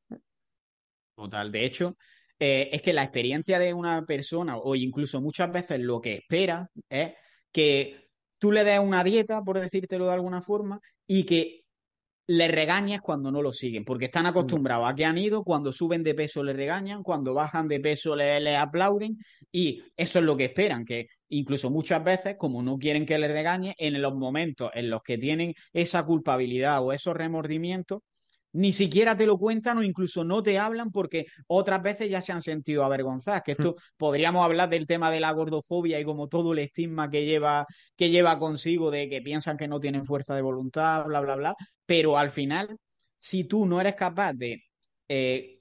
[1.15, 1.53] Total.
[1.53, 1.97] De hecho,
[2.38, 6.69] eh, es que la experiencia de una persona, o incluso muchas veces lo que espera,
[6.88, 7.12] es
[7.53, 11.62] que tú le des una dieta, por decírtelo de alguna forma, y que
[12.27, 16.03] le regañes cuando no lo siguen, porque están acostumbrados a que han ido, cuando suben
[16.03, 19.19] de peso le regañan, cuando bajan de peso le, aplauden,
[19.51, 23.29] y eso es lo que esperan, que incluso muchas veces, como no quieren que le
[23.29, 28.03] regañe, en los momentos en los que tienen esa culpabilidad o esos remordimientos,
[28.53, 32.33] ni siquiera te lo cuentan o incluso no te hablan porque otras veces ya se
[32.33, 33.43] han sentido avergonzadas.
[33.45, 37.25] Que esto podríamos hablar del tema de la gordofobia y como todo el estigma que
[37.25, 41.37] lleva, que lleva consigo de que piensan que no tienen fuerza de voluntad, bla, bla,
[41.37, 41.55] bla.
[41.87, 42.77] Pero al final,
[43.19, 44.62] si tú no eres capaz de
[45.09, 45.61] eh,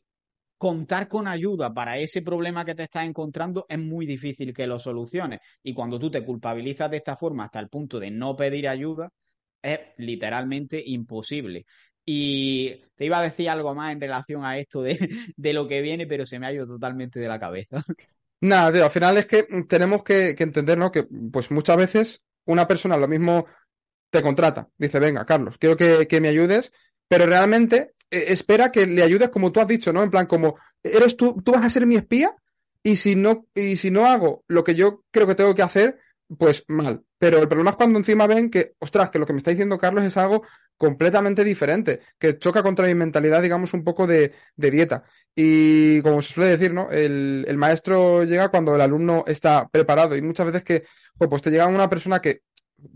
[0.57, 4.77] contar con ayuda para ese problema que te estás encontrando, es muy difícil que lo
[4.77, 5.39] soluciones.
[5.63, 9.09] Y cuando tú te culpabilizas de esta forma hasta el punto de no pedir ayuda,
[9.61, 11.65] es literalmente imposible.
[12.13, 14.99] Y te iba a decir algo más en relación a esto de,
[15.37, 17.81] lo que viene, pero se me ha ido totalmente de la cabeza.
[18.41, 20.91] Nada, al final es que tenemos que, entender, ¿no?
[20.91, 23.45] Que pues muchas veces una persona lo mismo
[24.09, 26.73] te contrata, dice, venga, Carlos, quiero que, me ayudes,
[27.07, 30.03] pero realmente eh, espera que le ayudes como tú has dicho, ¿no?
[30.03, 32.35] En plan, como, eres tú, tú vas a ser mi espía
[32.83, 35.97] y si no, y si no hago lo que yo creo que tengo que hacer,
[36.37, 37.03] pues mal.
[37.17, 39.77] Pero el problema es cuando encima ven que, ostras, que lo que me está diciendo
[39.77, 40.43] Carlos es algo
[40.81, 45.03] completamente diferente, que choca contra mi mentalidad, digamos, un poco de, dieta.
[45.35, 46.89] Y como se suele decir, ¿no?
[46.89, 50.15] El, maestro llega cuando el alumno está preparado.
[50.15, 50.83] Y muchas veces que,
[51.29, 52.41] pues te llega una persona que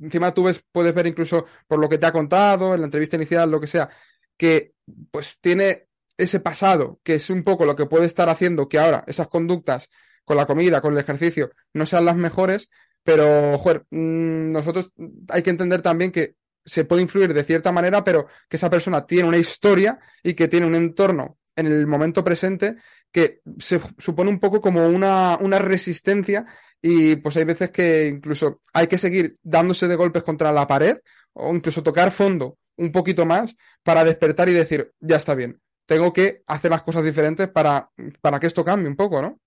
[0.02, 3.18] encima tú ves, puedes ver incluso por lo que te ha contado, en la entrevista
[3.18, 3.88] inicial, lo que sea,
[4.36, 4.74] que
[5.12, 9.04] pues tiene ese pasado, que es un poco lo que puede estar haciendo que ahora
[9.06, 9.90] esas conductas
[10.24, 12.68] con la comida, con el ejercicio, no sean las mejores,
[13.04, 14.92] pero, joder, mm, nosotros
[15.30, 19.06] hay que entender también que se puede influir de cierta manera, pero que esa persona
[19.06, 22.76] tiene una historia y que tiene un entorno en el momento presente
[23.12, 26.46] que se supone un poco como una, una resistencia
[26.82, 30.98] y pues hay veces que incluso hay que seguir dándose de golpes contra la pared
[31.34, 36.12] o incluso tocar fondo un poquito más para despertar y decir, ya está bien, tengo
[36.12, 37.90] que hacer las cosas diferentes para,
[38.22, 39.40] para que esto cambie un poco, ¿no?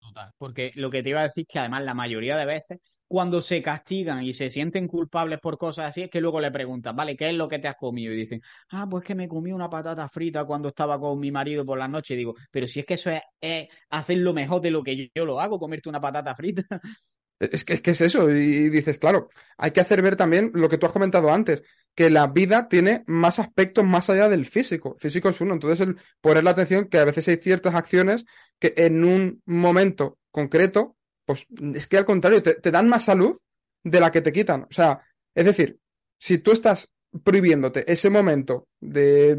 [0.00, 2.78] Total, porque lo que te iba a decir es que además la mayoría de veces
[3.08, 6.94] cuando se castigan y se sienten culpables por cosas así, es que luego le preguntan,
[6.94, 8.12] vale, ¿qué es lo que te has comido?
[8.12, 11.64] Y dicen, ah, pues que me comí una patata frita cuando estaba con mi marido
[11.64, 12.14] por la noche.
[12.14, 15.24] Y digo, pero si es que eso es, hacer lo mejor de lo que yo,
[15.24, 16.62] lo hago, comerte una patata frita.
[17.40, 20.68] Es que, es que es eso, y dices, claro, hay que hacer ver también lo
[20.68, 21.62] que tú has comentado antes,
[21.94, 24.96] que la vida tiene más aspectos más allá del físico.
[24.98, 25.54] Físico es uno.
[25.54, 28.24] Entonces, el poner la atención que a veces hay ciertas acciones
[28.58, 30.97] que en un momento concreto,
[31.28, 33.38] pues es que al contrario, te, dan más salud
[33.84, 34.62] de la que te quitan.
[34.62, 35.02] O sea,
[35.34, 35.78] es decir,
[36.16, 36.88] si tú estás
[37.22, 39.36] prohibiéndote ese momento de,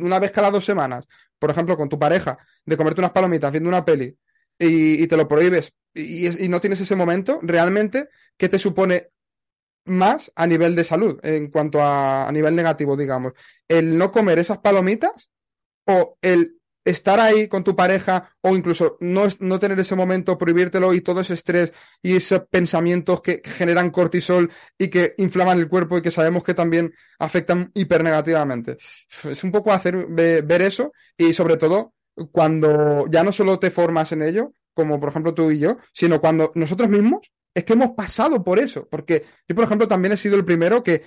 [0.00, 1.04] una vez cada dos semanas,
[1.40, 4.16] por ejemplo, con tu pareja, de comerte unas palomitas viendo una peli
[4.56, 9.08] y, te lo prohíbes y, no tienes ese momento, realmente, ¿qué te supone
[9.84, 13.32] más a nivel de salud, en cuanto a nivel negativo, digamos.
[13.66, 15.28] El no comer esas palomitas
[15.86, 20.94] o el estar ahí con tu pareja o incluso no, no, tener ese momento, prohibírtelo
[20.94, 25.98] y todo ese estrés y esos pensamientos que generan cortisol y que inflaman el cuerpo
[25.98, 28.76] y que sabemos que también afectan hipernegativamente.
[29.24, 31.94] Es un poco hacer ver eso y sobre todo
[32.30, 36.20] cuando ya no solo te formas en ello, como por ejemplo tú y yo, sino
[36.20, 40.16] cuando nosotros mismos es que hemos pasado por eso, porque yo, por ejemplo, también he
[40.16, 41.02] sido el primero que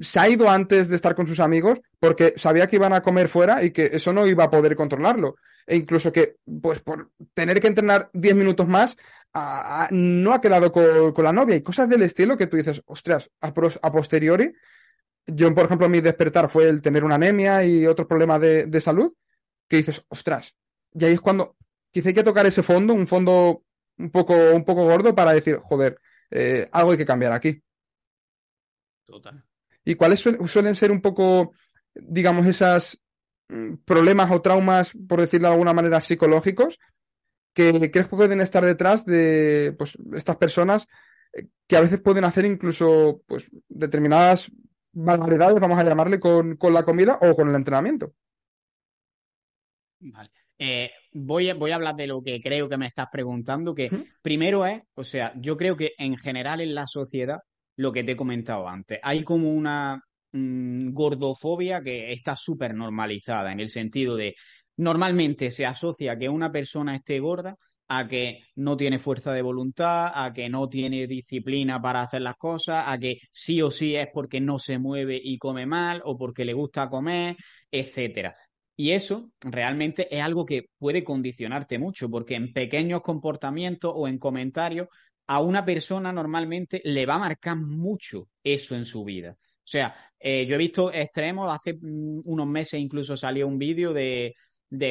[0.00, 3.28] se ha ido antes de estar con sus amigos porque sabía que iban a comer
[3.28, 5.36] fuera y que eso no iba a poder controlarlo.
[5.66, 8.96] E incluso que, pues, por tener que entrenar 10 minutos más,
[9.90, 13.48] no ha quedado con, la novia y cosas del estilo que tú dices, ostras, a,
[13.48, 14.52] a, posteriori,
[15.26, 18.80] yo, por ejemplo, mi despertar fue el tener una anemia y otros problemas de, de
[18.80, 19.12] salud,
[19.68, 20.56] que dices, ostras,
[20.92, 21.56] y ahí es cuando
[21.90, 23.62] quizá hay que tocar ese fondo, un fondo
[23.98, 27.62] un poco, un poco gordo para decir, joder, eh, algo hay que cambiar aquí.
[29.06, 29.44] Total.
[29.84, 31.52] ¿Y cuáles suelen ser un poco,
[31.94, 33.00] digamos, esos
[33.48, 36.78] mm, problemas o traumas, por decirlo de alguna manera, psicológicos,
[37.54, 40.86] que crees que pueden estar detrás de pues, estas personas
[41.32, 44.50] eh, que a veces pueden hacer incluso pues, determinadas
[44.92, 48.14] barbaridades, vamos a llamarle, con, con la comida o con el entrenamiento?
[50.00, 50.30] Vale.
[50.58, 53.90] Eh, voy, a, voy a hablar de lo que creo que me estás preguntando, que
[54.20, 57.38] primero es, o sea, yo creo que en general en la sociedad,
[57.76, 60.02] lo que te he comentado antes, hay como una
[60.32, 64.34] mm, gordofobia que está súper normalizada, en el sentido de,
[64.76, 67.56] normalmente se asocia que una persona esté gorda
[67.92, 72.36] a que no tiene fuerza de voluntad, a que no tiene disciplina para hacer las
[72.36, 76.16] cosas, a que sí o sí es porque no se mueve y come mal o
[76.16, 77.36] porque le gusta comer,
[77.68, 78.36] etcétera.
[78.76, 84.18] Y eso realmente es algo que puede condicionarte mucho, porque en pequeños comportamientos o en
[84.18, 84.86] comentarios
[85.30, 89.36] a una persona normalmente le va a marcar mucho eso en su vida.
[89.38, 93.92] O sea, eh, yo he visto extremos, hace mm, unos meses incluso salió un vídeo
[93.92, 94.34] de,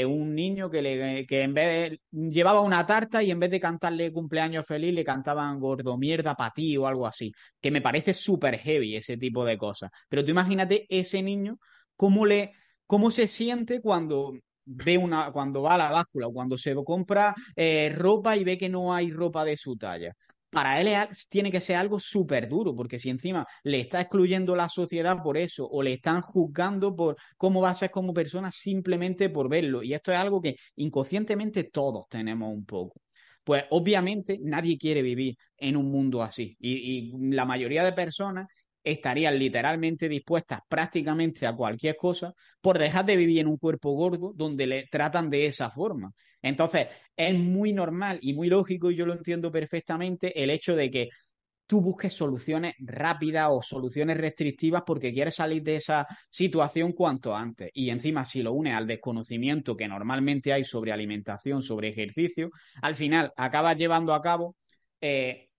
[0.06, 3.60] un niño que, le, que en vez de, llevaba una tarta y en vez de
[3.60, 8.14] cantarle cumpleaños feliz le cantaban gordo mierda para ti o algo así, que me parece
[8.14, 9.92] súper heavy ese tipo de cosas.
[10.08, 11.60] Pero tú imagínate ese niño,
[11.98, 12.54] cómo le
[12.86, 14.34] cómo se siente cuando
[14.70, 18.58] ve una, cuando va a la báscula o cuando se compra eh, ropa y ve
[18.58, 20.16] que no hay ropa de su talla.
[20.52, 20.90] Para él
[21.30, 25.38] tiene que ser algo súper duro, porque si encima le está excluyendo la sociedad por
[25.38, 29.84] eso, o le están juzgando por cómo va a ser como persona simplemente por verlo,
[29.84, 33.00] y esto es algo que inconscientemente todos tenemos un poco.
[33.44, 38.48] Pues obviamente nadie quiere vivir en un mundo así, y la mayoría de personas
[38.84, 44.34] estarían literalmente dispuestas prácticamente a cualquier cosa por dejar de vivir en un cuerpo gordo
[44.36, 46.12] donde le tratan de esa forma.
[46.42, 50.90] Entonces, es muy normal y muy lógico, y yo lo entiendo perfectamente, el hecho de
[50.90, 51.10] que
[51.70, 57.70] tú busques soluciones rápidas o soluciones restrictivas porque quieres salir de esa situación cuanto antes.
[57.74, 62.50] Y encima, si lo unes al desconocimiento que normalmente hay sobre alimentación, sobre ejercicio,
[62.82, 64.56] al final acabas llevando a cabo
[65.00, 65.50] eh,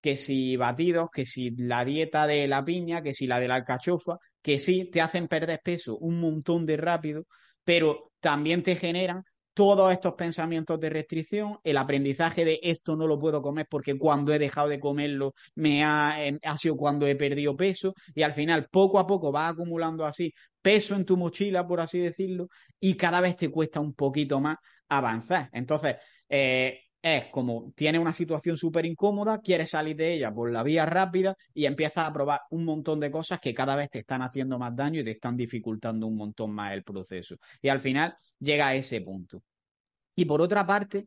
[0.00, 3.56] que si batidos, que si la dieta de la piña, que si la de la
[3.56, 7.26] alcachofa, que sí te hacen perder peso un montón de rápido,
[7.64, 9.22] pero también te generan
[9.56, 14.34] todos estos pensamientos de restricción, el aprendizaje de esto no lo puedo comer porque cuando
[14.34, 18.68] he dejado de comerlo me ha, ha sido cuando he perdido peso y al final
[18.70, 23.22] poco a poco vas acumulando así peso en tu mochila, por así decirlo, y cada
[23.22, 24.58] vez te cuesta un poquito más
[24.90, 25.48] avanzar.
[25.52, 25.96] Entonces,
[26.28, 30.84] eh, es como tiene una situación súper incómoda, quiere salir de ella por la vía
[30.86, 34.58] rápida y empiezas a probar un montón de cosas que cada vez te están haciendo
[34.58, 37.36] más daño y te están dificultando un montón más el proceso.
[37.62, 39.42] Y al final llega a ese punto.
[40.16, 41.06] Y por otra parte,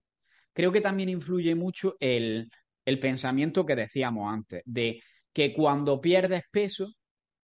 [0.53, 2.49] creo que también influye mucho el,
[2.85, 5.01] el pensamiento que decíamos antes, de
[5.33, 6.93] que cuando pierdes peso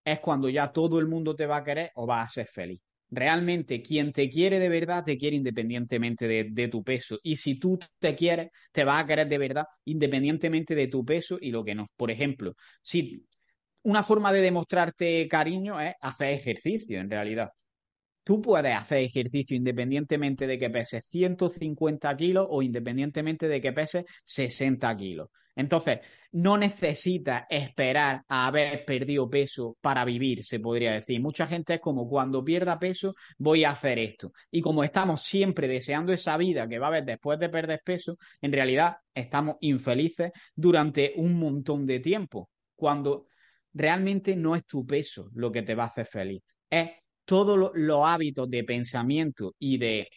[0.06, 2.82] es cuando ya todo el mundo te va a querer o vas a ser feliz
[3.16, 7.20] realmente quien te quiere de verdad te quiere independientemente de, tu peso.
[7.24, 11.38] Y si tú te quieres, te vas a querer de verdad independientemente de tu peso
[11.42, 11.88] y lo que no.
[11.96, 13.26] Por ejemplo, si
[13.84, 17.50] una forma de demostrarte cariño es hacer ejercicio en realidad.
[18.26, 24.06] Tú puedes hacer ejercicio independientemente de que peses 150 kilos o independientemente de que peses
[24.26, 25.30] 60 kilos.
[25.56, 26.00] Entonces,
[26.34, 31.22] no necesitas esperar a haber perdido peso para vivir, se podría decir.
[31.22, 34.34] Mucha gente es como cuando pierda peso voy a hacer esto.
[34.52, 38.18] Y como estamos siempre deseando esa vida que va a haber después de perder peso,
[38.42, 42.50] en realidad estamos infelices durante un montón de tiempo.
[42.76, 43.28] Cuando
[43.74, 46.90] realmente no es tu peso lo que te va a hacer feliz, es
[47.26, 50.08] todos los hábitos de pensamiento y de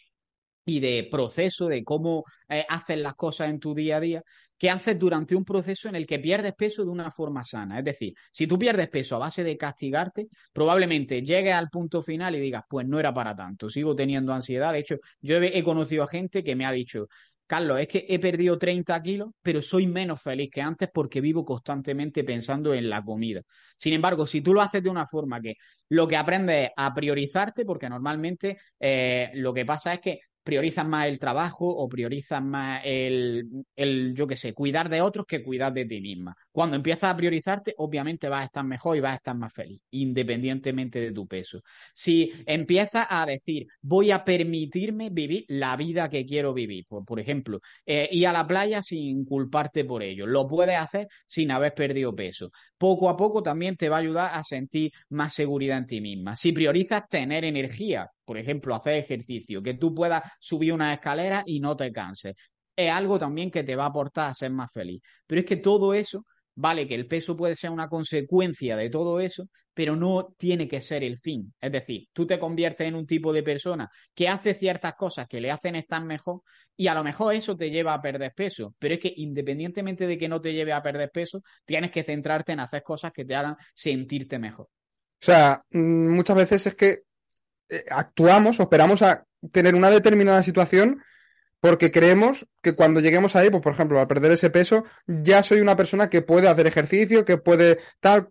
[0.69, 4.23] y de proceso de cómo eh, haces las cosas en tu día a día,
[4.57, 7.79] que haces durante un proceso en el que pierdes peso de una forma sana.
[7.79, 12.35] Es decir, si tú pierdes peso a base de castigarte, probablemente llegues al punto final
[12.35, 14.73] y digas, pues no era para tanto, sigo teniendo ansiedad.
[14.73, 17.07] De hecho, yo he conocido a gente que me ha dicho,
[17.49, 21.43] Carlos, es que he perdido 30 kilos, pero soy menos feliz que antes porque vivo
[21.43, 23.41] constantemente pensando en la comida.
[23.75, 25.55] Sin embargo, si tú lo haces de una forma que
[25.89, 30.19] lo que aprendes es a priorizarte, porque normalmente eh, lo que pasa es que
[30.49, 33.45] priorizas más el trabajo o priorizas más el,
[33.75, 36.35] el, yo qué sé, cuidar de otros que cuidar de ti misma.
[36.51, 39.79] Cuando empiezas a priorizarte, obviamente vas a estar mejor y vas a estar más feliz,
[39.91, 41.61] independientemente de tu peso.
[41.93, 47.19] Si empiezas a decir, voy a permitirme vivir la vida que quiero vivir, por, por
[47.19, 51.75] ejemplo, eh, ir a la playa sin culparte por ello, lo puedes hacer sin haber
[51.75, 52.51] perdido peso.
[52.79, 56.35] Poco a poco también te va a ayudar a sentir más seguridad en ti misma.
[56.35, 61.59] Si priorizas tener energía, por ejemplo, hacer ejercicio, que tú puedas subir una escalera y
[61.59, 62.35] no te canses.
[62.75, 65.01] Es algo también que te va a aportar a ser más feliz.
[65.25, 69.19] Pero es que todo eso, vale, que el peso puede ser una consecuencia de todo
[69.19, 71.51] eso, pero no tiene que ser el fin.
[71.59, 75.41] Es decir, tú te conviertes en un tipo de persona que hace ciertas cosas que
[75.41, 76.41] le hacen estar mejor
[76.77, 78.75] y a lo mejor eso te lleva a perder peso.
[78.77, 82.51] Pero es que independientemente de que no te lleve a perder peso, tienes que centrarte
[82.51, 84.67] en hacer cosas que te hagan sentirte mejor.
[84.67, 87.08] O sea, mm, muchas veces es que
[87.89, 91.01] actuamos o esperamos a tener una determinada situación
[91.59, 95.59] porque creemos que cuando lleguemos ahí, pues por ejemplo, a perder ese peso, ya soy
[95.59, 98.29] una persona que puede hacer ejercicio, que puede tal,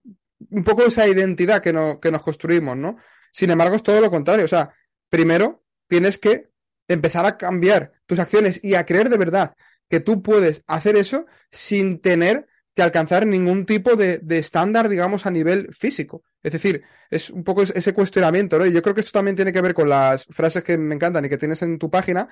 [0.50, 2.96] un poco esa identidad que, no, que nos construimos, ¿no?
[3.30, 4.46] Sin embargo, es todo lo contrario.
[4.46, 4.72] O sea,
[5.10, 6.48] primero tienes que
[6.88, 9.54] empezar a cambiar tus acciones y a creer de verdad
[9.90, 15.26] que tú puedes hacer eso sin tener que alcanzar ningún tipo de, de estándar, digamos,
[15.26, 16.22] a nivel físico.
[16.42, 18.66] Es decir, es un poco ese cuestionamiento, ¿no?
[18.66, 21.24] Y yo creo que esto también tiene que ver con las frases que me encantan
[21.24, 22.28] y que tienes en tu página,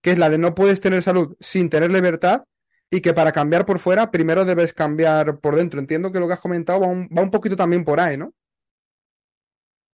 [0.00, 2.44] que es la de no puedes tener salud sin tener libertad
[2.90, 5.78] y que para cambiar por fuera primero debes cambiar por dentro.
[5.78, 8.32] Entiendo que lo que has comentado va un, va un poquito también por ahí, ¿no?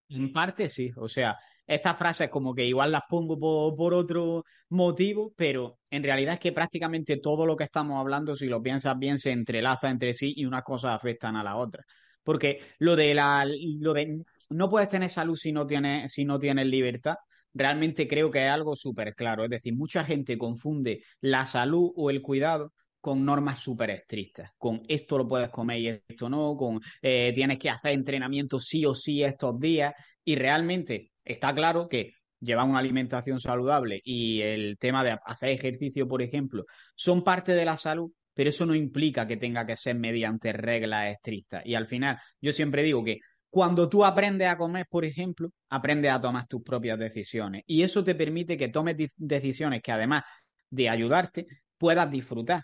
[0.09, 4.45] En parte sí, o sea, estas frases como que igual las pongo por, por, otro
[4.69, 8.97] motivo, pero en realidad es que prácticamente todo lo que estamos hablando, si lo piensas
[8.97, 11.85] bien, se entrelaza entre sí y unas cosas afectan a las otras.
[12.27, 13.45] Porque lo de la
[13.79, 17.15] lo de no puedes tener salud si no tienes, si no tienes libertad,
[17.53, 19.45] realmente creo que es algo súper claro.
[19.45, 24.81] Es decir, mucha gente confunde la salud o el cuidado con normas súper estrictas, con
[24.89, 28.93] esto lo puedes comer y esto no, con eh, tienes que hacer entrenamiento sí o
[28.93, 29.93] sí estos días,
[30.25, 32.11] y realmente está claro que
[32.41, 37.63] llevar una alimentación saludable y el tema de hacer ejercicio, por ejemplo, son parte de
[37.63, 41.63] la salud, pero eso no implica que tenga que ser mediante reglas estrictas.
[41.65, 43.17] Y al final, yo siempre digo que
[43.49, 47.63] cuando tú aprendes a comer, por ejemplo, aprendes a tomar tus propias decisiones.
[47.65, 50.23] Y eso te permite que tomes decisiones que además
[50.69, 51.47] de ayudarte,
[51.79, 52.61] puedas disfrutar.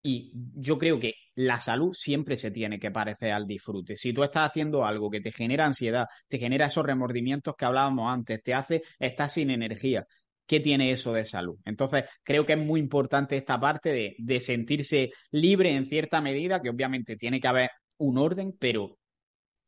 [0.00, 3.96] Y yo creo que la salud siempre se tiene que parecer al disfrute.
[3.96, 8.14] Si tú estás haciendo algo que te genera ansiedad, te genera esos remordimientos que hablábamos
[8.14, 10.06] antes, te hace estar sin energía,
[10.46, 11.58] ¿qué tiene eso de salud?
[11.64, 16.70] Entonces, creo que es muy importante esta parte de, sentirse libre en cierta medida, que
[16.70, 18.98] obviamente tiene que haber un orden, pero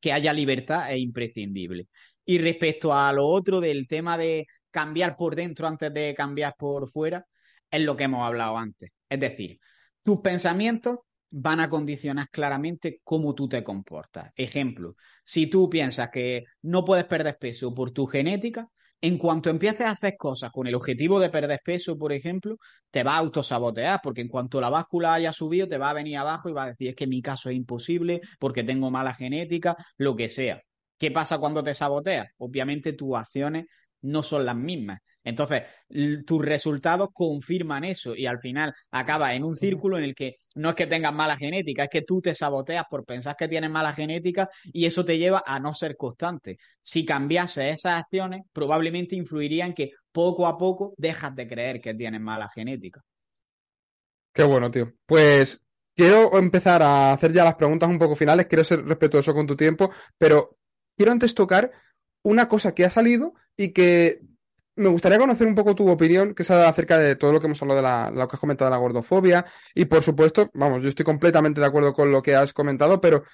[0.00, 1.88] que haya libertad es imprescindible.
[2.24, 6.88] Y respecto a lo otro del tema de cambiar por dentro antes de cambiar por
[6.90, 7.26] fuera,
[7.70, 8.90] es lo que hemos hablado antes.
[9.08, 9.58] Es decir,
[10.02, 10.98] tus pensamientos
[11.30, 14.32] van a condicionar claramente cómo tú te comportas.
[14.36, 18.68] Ejemplo, si tú piensas que no puedes perder peso por tu genética,
[19.00, 22.56] en cuanto empieces a hacer cosas con el objetivo de perder peso, por ejemplo,
[22.90, 26.16] te va a autosabotear, porque en cuanto la báscula haya subido, te va a venir
[26.16, 29.76] abajo y va a decir, es que mi caso es imposible, porque tengo mala genética,
[29.96, 30.60] lo que sea.
[30.98, 32.28] ¿Qué pasa cuando te saboteas?
[32.38, 33.66] Obviamente tus acciones
[34.02, 35.00] no son las mismas.
[35.28, 35.64] Entonces,
[36.24, 40.70] tus resultados confirman eso y al final acaba en un círculo en el que no
[40.70, 43.92] es que tengas mala genética, es que tú te saboteas por pensar que tienes mala
[43.92, 46.56] genética y eso te lleva a no ser constante.
[46.82, 51.92] Si cambiase esas acciones, probablemente influiría en que poco a poco dejas de creer que
[51.92, 53.02] tienes mala genética.
[54.32, 54.94] Qué bueno, tío.
[55.04, 55.62] Pues
[55.94, 59.56] quiero empezar a hacer ya las preguntas un poco finales, quiero ser respetuoso con tu
[59.56, 60.56] tiempo, pero
[60.96, 61.70] quiero antes tocar
[62.22, 64.22] una cosa que ha salido y que
[64.78, 67.60] me gustaría conocer un poco tu opinión, que es acerca de todo lo que hemos
[67.60, 69.44] hablado de, la, lo que has comentado de la gordofobia.
[69.74, 73.24] Y por supuesto, vamos, yo estoy completamente de acuerdo con lo que has comentado, pero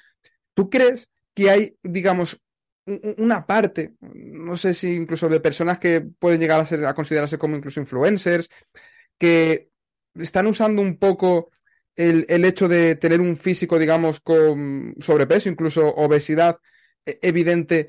[0.54, 2.40] ¿tú crees que hay, digamos,
[2.86, 7.38] una parte, no sé si incluso de personas que pueden llegar a ser, a considerarse
[7.38, 8.50] como incluso influencers,
[9.18, 9.70] que
[10.14, 11.50] están usando un poco
[11.96, 16.58] el, el hecho de tener un físico, digamos, con sobrepeso, incluso obesidad
[17.06, 17.88] e, evidente,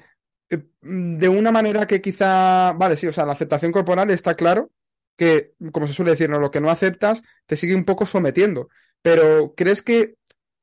[0.49, 4.71] de una manera que quizá, vale, sí, o sea, la aceptación corporal está claro
[5.17, 6.39] que, como se suele decir, ¿no?
[6.39, 8.69] lo que no aceptas te sigue un poco sometiendo.
[9.01, 10.15] Pero ¿crees que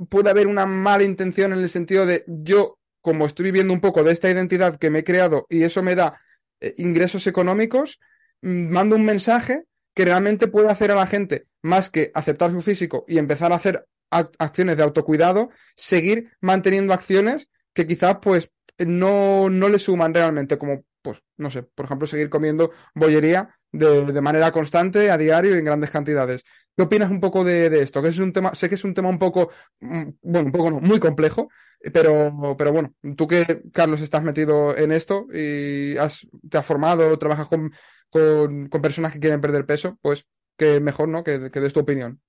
[0.09, 4.05] puede haber una mala intención en el sentido de yo, como estoy viviendo un poco
[4.05, 6.21] de esta identidad que me he creado y eso me da
[6.61, 7.99] eh, ingresos económicos,
[8.43, 9.65] mm, mando un mensaje
[9.95, 13.57] que realmente puede hacer a la gente, más que aceptar su físico y empezar a
[13.57, 20.59] hacer acciones de autocuidado, seguir manteniendo acciones que quizás pues no, no le suman realmente,
[20.59, 25.59] como pues, no sé, por ejemplo, seguir comiendo bollería de, manera constante, a diario y
[25.59, 26.45] en grandes cantidades.
[26.77, 28.01] ¿Qué opinas un poco de, esto?
[28.01, 29.51] Que es un tema, sé que es un tema un poco,
[29.81, 31.49] mm, bueno, un poco no, muy complejo,
[31.93, 37.19] pero, pero bueno, tú que, Carlos, estás metido en esto y has, te has formado,
[37.19, 37.73] trabajas con,
[38.09, 41.25] con, personas que quieren perder peso, pues que mejor, ¿no?
[41.25, 42.21] Que, que des tu opinión.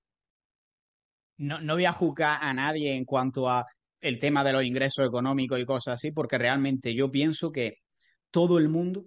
[1.36, 3.66] No, no voy a juzgar a nadie en cuanto a
[4.04, 7.78] el tema de los ingresos económicos y cosas así, porque realmente yo pienso que
[8.30, 9.06] todo el mundo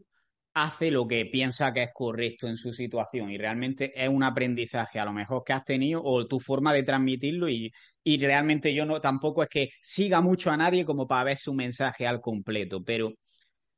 [0.56, 5.00] hace lo que piensa que es correcto en su situación y realmente es un aprendizaje
[5.00, 7.72] a lo mejor que has tenido o tu forma de transmitirlo y,
[8.04, 11.54] y realmente yo no tampoco es que siga mucho a nadie como para ver su
[11.54, 13.12] mensaje al completo, pero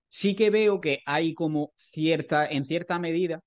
[0.07, 3.41] sí que veo que hay como cierta, en cierta medida,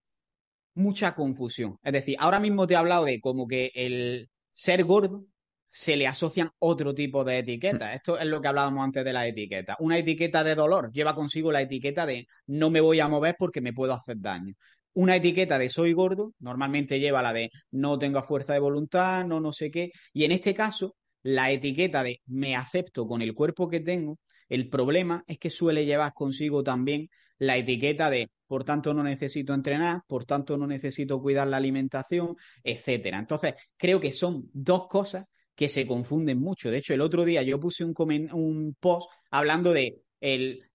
[0.74, 1.78] mucha confusión.
[1.82, 5.24] Es decir, ahora mismo te he hablado de como que el ser gordo
[5.72, 7.92] se le asocian otro tipo de etiquetas.
[7.92, 7.96] Mm.
[7.96, 9.76] Esto es lo que hablábamos antes de la etiqueta.
[9.80, 13.62] Una etiqueta de dolor lleva consigo la etiqueta de no me voy a mover porque
[13.62, 14.54] me puedo hacer daño.
[14.94, 19.40] Una etiqueta de soy gordo normalmente lleva la de no tengo fuerza de voluntad, no
[19.40, 19.90] no sé qué.
[20.12, 24.18] Y en este caso, la etiqueta de me acepto con el cuerpo que tengo
[24.50, 27.08] el problema es que suele llevar consigo también
[27.38, 32.36] la etiqueta de por tanto no necesito entrenar, por tanto no necesito cuidar la alimentación,
[32.62, 33.18] etcétera.
[33.18, 35.26] Entonces, creo que son dos cosas
[35.62, 36.72] que se confunden mucho.
[36.72, 37.94] De hecho, el otro día yo puse un,
[38.32, 40.02] un post hablando de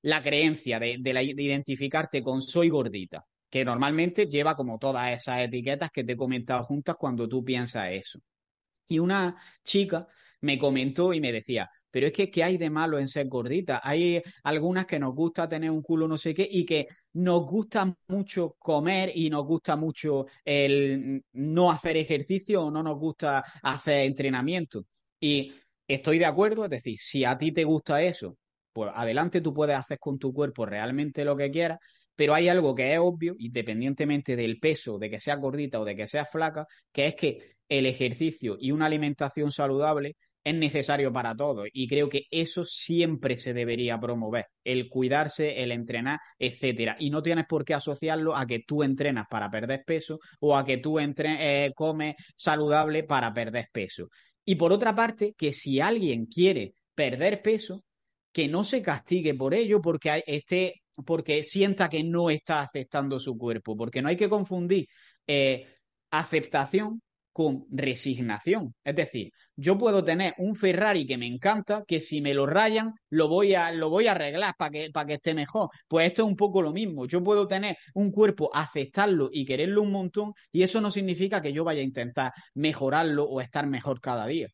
[0.01, 5.89] la creencia de, de identificarte con soy gordita, que normalmente lleva como todas esas etiquetas
[5.91, 8.19] que te he comentado juntas cuando tú piensas eso.
[8.87, 10.07] Y una chica
[10.39, 13.81] me comentó y me decía, pero es que ¿qué hay de malo en ser gordita?
[13.83, 17.93] Hay algunas que nos gusta tener un culo no sé qué y que nos gusta
[18.07, 24.01] mucho comer y nos gusta mucho el no hacer ejercicio o no nos gusta hacer
[24.05, 24.85] entrenamiento.
[25.19, 25.53] Y
[25.87, 28.37] estoy de acuerdo, es decir, si a ti te gusta eso,
[28.73, 31.79] pues adelante tú puedes hacer con tu cuerpo realmente lo que quieras,
[32.15, 35.95] pero hay algo que es obvio, independientemente del peso, de que sea gordita o de
[35.95, 40.15] que sea flaca, que es que el ejercicio y una alimentación saludable
[40.47, 45.73] es necesario para todos y creo que eso siempre se debería promover, el cuidarse, el
[45.73, 46.95] entrenar, etcétera.
[46.99, 50.63] Y no tienes por qué asociarlo a que tú entrenas para perder peso o a
[50.63, 54.07] que tú eh, comes saludable para perder peso.
[54.45, 57.83] Y por otra parte, que si alguien quiere perder peso,
[58.31, 63.37] que no se castigue por ello porque esté, porque sienta que no está aceptando su
[63.37, 64.87] cuerpo, porque no hay que confundir
[65.27, 65.67] eh,
[66.09, 67.01] aceptación
[67.37, 68.73] con resignación.
[68.83, 72.95] Es decir, yo puedo tener un Ferrari que me encanta, que si me lo rayan,
[73.11, 75.69] lo voy a, lo voy a arreglar para que, para que esté mejor.
[75.87, 77.05] Pues esto es un poco lo mismo.
[77.05, 81.53] Yo puedo tener un cuerpo, aceptarlo y quererlo un montón, y eso no significa que
[81.53, 84.47] yo vaya a intentar mejorarlo o estar mejor cada día.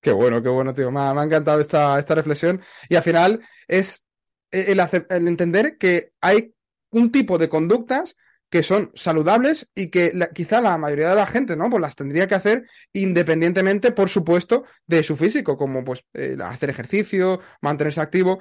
[0.00, 0.90] Qué bueno, qué bueno, tío.
[0.90, 2.60] Me ha, encantado esta, esta reflexión.
[2.88, 4.04] Y al final es
[4.50, 6.52] el, el entender que hay
[6.90, 8.16] un tipo de conductas
[8.50, 11.68] que son saludables y que quizá la mayoría de la gente, ¿no?
[11.68, 16.04] Pues las tendría que hacer independientemente, por supuesto, de su físico, como pues
[16.42, 18.40] hacer ejercicio, mantenerse activo,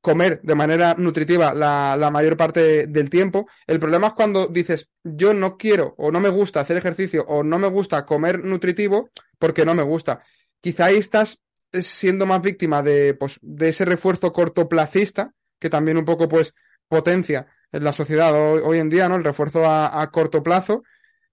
[0.00, 3.48] comer de manera nutritiva la, la, mayor parte del tiempo.
[3.66, 7.42] El problema es cuando dices, yo no quiero o no me gusta hacer ejercicio o
[7.42, 10.22] no me gusta comer nutritivo porque no me gusta.
[10.60, 11.40] Quizá ahí estás
[11.72, 16.54] siendo más víctima de, pues, de ese refuerzo cortoplacista que también un poco pues
[16.88, 19.16] potencia en la sociedad hoy, en día, ¿no?
[19.16, 20.82] El refuerzo a, corto plazo,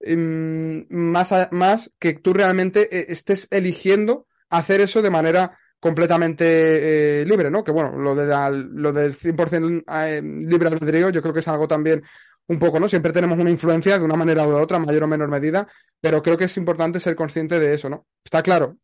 [0.00, 7.24] em, más, más que tú realmente eh, estés eligiendo hacer eso de manera completamente eh,
[7.26, 7.62] libre, ¿no?
[7.62, 8.26] Que bueno, lo, de
[8.72, 12.02] lo del 100% eh, libre albedrío yo creo que es algo también
[12.46, 12.88] un poco, ¿no?
[12.88, 15.66] Siempre tenemos una influencia de una manera u otra, mayor o menor medida,
[16.00, 18.06] pero creo que es importante ser consciente de eso, ¿no?
[18.22, 18.76] Está claro,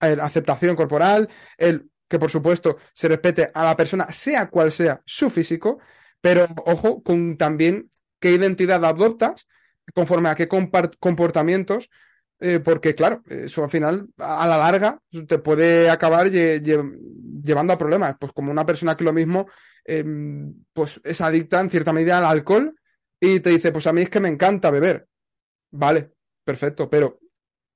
[0.00, 5.00] la aceptación corporal, el que por supuesto se respete a la persona, sea cual sea
[5.04, 5.78] su físico,
[6.20, 7.90] pero ojo con también
[8.20, 9.46] qué identidad adoptas,
[9.94, 11.90] conforme a qué comportamientos,
[12.38, 18.16] eh, porque claro, eso al final, a la larga, te puede acabar llevando a problemas,
[18.18, 19.46] pues como una persona que lo mismo,
[19.84, 22.74] em, pues es adicta en cierta medida al alcohol
[23.18, 25.06] y te dice, pues a mí es que me encanta beber.
[25.70, 26.12] Vale,
[26.44, 27.20] perfecto, pero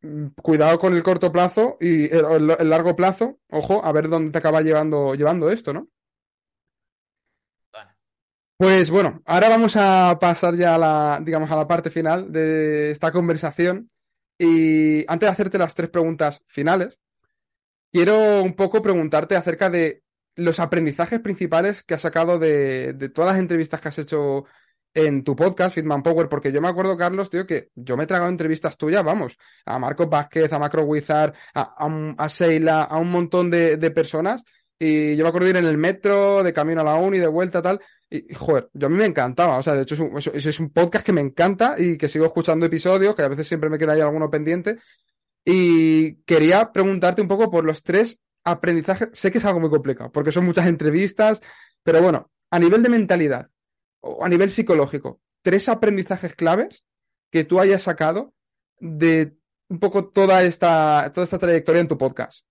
[0.05, 4.39] Mm, cuidado con el corto plazo y el, largo plazo, ojo, a ver dónde te
[4.39, 5.89] acaba llevando, llevando esto, ¿no?
[8.57, 12.91] Pues bueno, ahora vamos a pasar ya a la, digamos, a la parte final de
[12.93, 13.91] esta conversación.
[14.39, 16.99] Y antes de hacerte las tres preguntas finales,
[17.93, 20.03] quiero un poco preguntarte acerca de
[20.37, 24.45] los aprendizajes principales que has sacado de, de todas las entrevistas que has hecho
[24.95, 28.07] en tu podcast, Fitman Power, porque yo me acuerdo, Carlos, tío, que yo me he
[28.07, 29.37] tragado entrevistas tuyas, vamos,
[29.67, 34.45] a Marco Vázquez, a Macro Wizard, a, a, a un montón de, personas,
[34.79, 37.27] y yo me acuerdo de ir en el metro, de camino a la uni, de
[37.27, 37.81] vuelta, tal,
[38.11, 40.01] y, joder, yo a mí me encantaba, o sea, de hecho es
[40.59, 43.71] un, un podcast que me encanta y que sigo escuchando episodios, que a veces siempre
[43.71, 44.79] me queda ahí alguno pendiente,
[45.45, 50.13] y quería preguntarte un poco por los tres aprendizajes, sé que es algo muy complicado,
[50.13, 51.41] porque son muchas entrevistas,
[51.83, 53.51] pero bueno, a nivel de mentalidad,
[54.21, 56.85] a nivel psicológico, tres aprendizajes claves
[57.31, 58.35] que tú hayas sacado
[58.79, 59.37] de
[59.69, 62.45] un poco toda esta, toda esta trayectoria en tu podcast.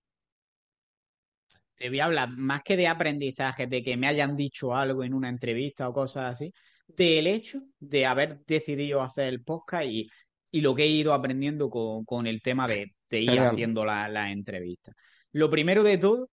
[1.74, 5.14] Te voy a hablar más que de aprendizajes, de que me hayan dicho algo en
[5.14, 6.52] una entrevista o cosas así,
[6.86, 10.10] del hecho de haber decidido hacer el podcast y,
[10.52, 14.92] lo que he ido aprendiendo con, el tema de, ir haciendo la, la entrevista.
[15.32, 16.28] Lo primero de todo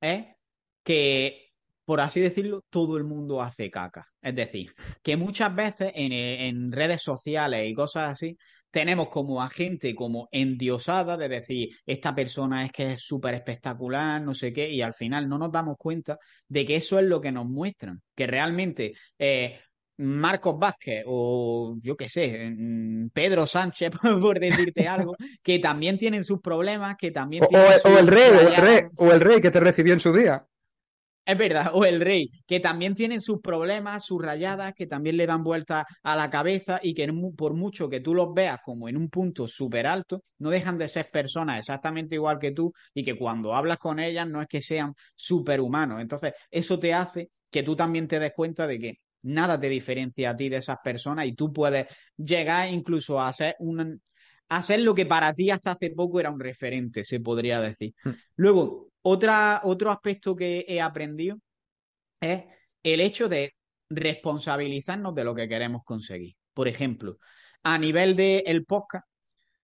[0.00, 0.24] es
[0.82, 1.46] que
[1.86, 4.08] por así decirlo, todo el mundo hace caca.
[4.20, 8.36] Es decir, que muchas veces en, redes sociales y cosas así,
[8.76, 14.20] tenemos como a gente como endiosada de decir, esta persona es que es súper espectacular,
[14.20, 17.18] no sé qué, y al final no nos damos cuenta de que eso es lo
[17.18, 19.60] que nos muestran, que realmente eh,
[19.96, 26.22] Marcos Vázquez o yo qué sé, mm, Pedro Sánchez, por decirte algo, que también tienen
[26.22, 29.50] sus problemas, que también tienen o, el rey, o el rey, o el rey que
[29.50, 30.46] te recibió en su día.
[31.26, 35.26] Es verdad, o el rey, que también tienen sus problemas, sus rayadas, que también le
[35.26, 38.96] dan vuelta a la cabeza y que por mucho que tú los veas como en
[38.96, 43.18] un punto súper alto, no dejan de ser personas exactamente igual que tú y que
[43.18, 46.00] cuando hablas con ellas no es que sean superhumanos.
[46.00, 50.30] Entonces, eso te hace que tú también te des cuenta de que nada te diferencia
[50.30, 54.00] a ti de esas personas y tú puedes llegar incluso a ser un,
[54.48, 57.94] a ser lo que para ti hasta hace poco era un referente, se podría decir.
[58.04, 58.12] Hmm.
[58.36, 61.38] Luego, otra, otro aspecto que he aprendido
[62.20, 62.44] es
[62.82, 63.54] el hecho de
[63.90, 66.34] responsabilizarnos de lo que queremos conseguir.
[66.54, 67.18] Por ejemplo,
[67.62, 69.06] a nivel del podcast,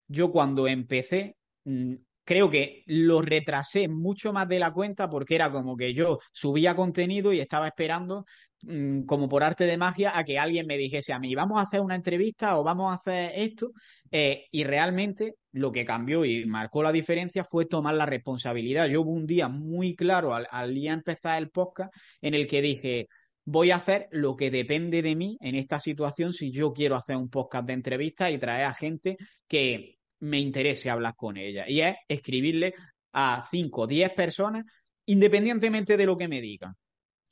[0.09, 5.51] yo cuando empecé, mm, creo que lo retrasé mucho más de la cuenta porque era
[5.51, 8.25] como que yo subía contenido y estaba esperando
[8.63, 11.65] Mm, como por arte de magia a que alguien me dijese a mí, vamos a
[11.65, 13.73] hacer una entrevista o vamos a hacer esto.
[14.11, 18.89] Eh, y realmente lo que cambió y marcó la diferencia fue tomar la responsabilidad.
[18.89, 23.09] Yo hubo un día muy claro al, día empezar el podcast en el que dije,
[23.45, 27.17] voy a hacer lo que depende de mí en esta situación si yo quiero hacer
[27.17, 31.65] un podcast de entrevista y traer a gente que me interese hablar con ella.
[31.69, 32.75] Y es escribirle
[33.13, 34.65] a 5 o 10 personas
[35.05, 36.75] independientemente de lo que me digan.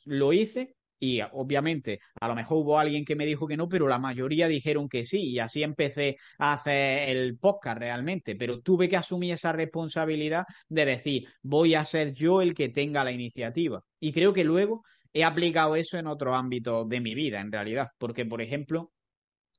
[0.04, 3.88] Lo hice y obviamente a lo mejor hubo alguien que me dijo que no, pero
[3.88, 8.88] la mayoría dijeron que sí y así empecé a hacer el podcast realmente, pero tuve
[8.88, 13.82] que asumir esa responsabilidad de decir, voy a ser yo el que tenga la iniciativa.
[13.98, 17.88] Y creo que luego he aplicado eso en otros ámbitos de mi vida, en realidad,
[17.98, 18.92] porque por ejemplo...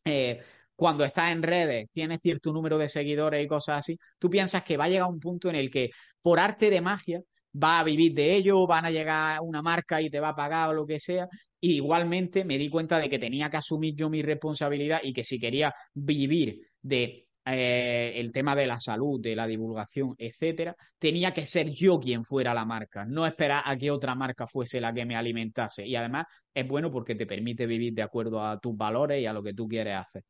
[0.06, 0.42] Eh,
[0.76, 4.78] cuando estás en redes, tienes cierto número de seguidores y cosas así, tú piensas que
[4.78, 5.92] va a llegar un punto en el que,
[6.24, 7.22] por arte de magia,
[7.54, 10.70] va a vivir de ello, van a llegar una marca y te va a pagar
[10.70, 11.28] o lo que sea.
[11.60, 15.24] Y igualmente me di cuenta de que tenía que asumir yo mi responsabilidad y que
[15.24, 21.34] si quería vivir de eh, el tema de la salud, de la divulgación, etcétera, tenía
[21.34, 24.94] que ser yo quien fuera la marca, no esperar a que otra marca fuese la
[24.94, 25.86] que me alimentase.
[25.86, 29.34] Y además es bueno porque te permite vivir de acuerdo a tus valores y a
[29.34, 30.24] lo que tú quieres hacer.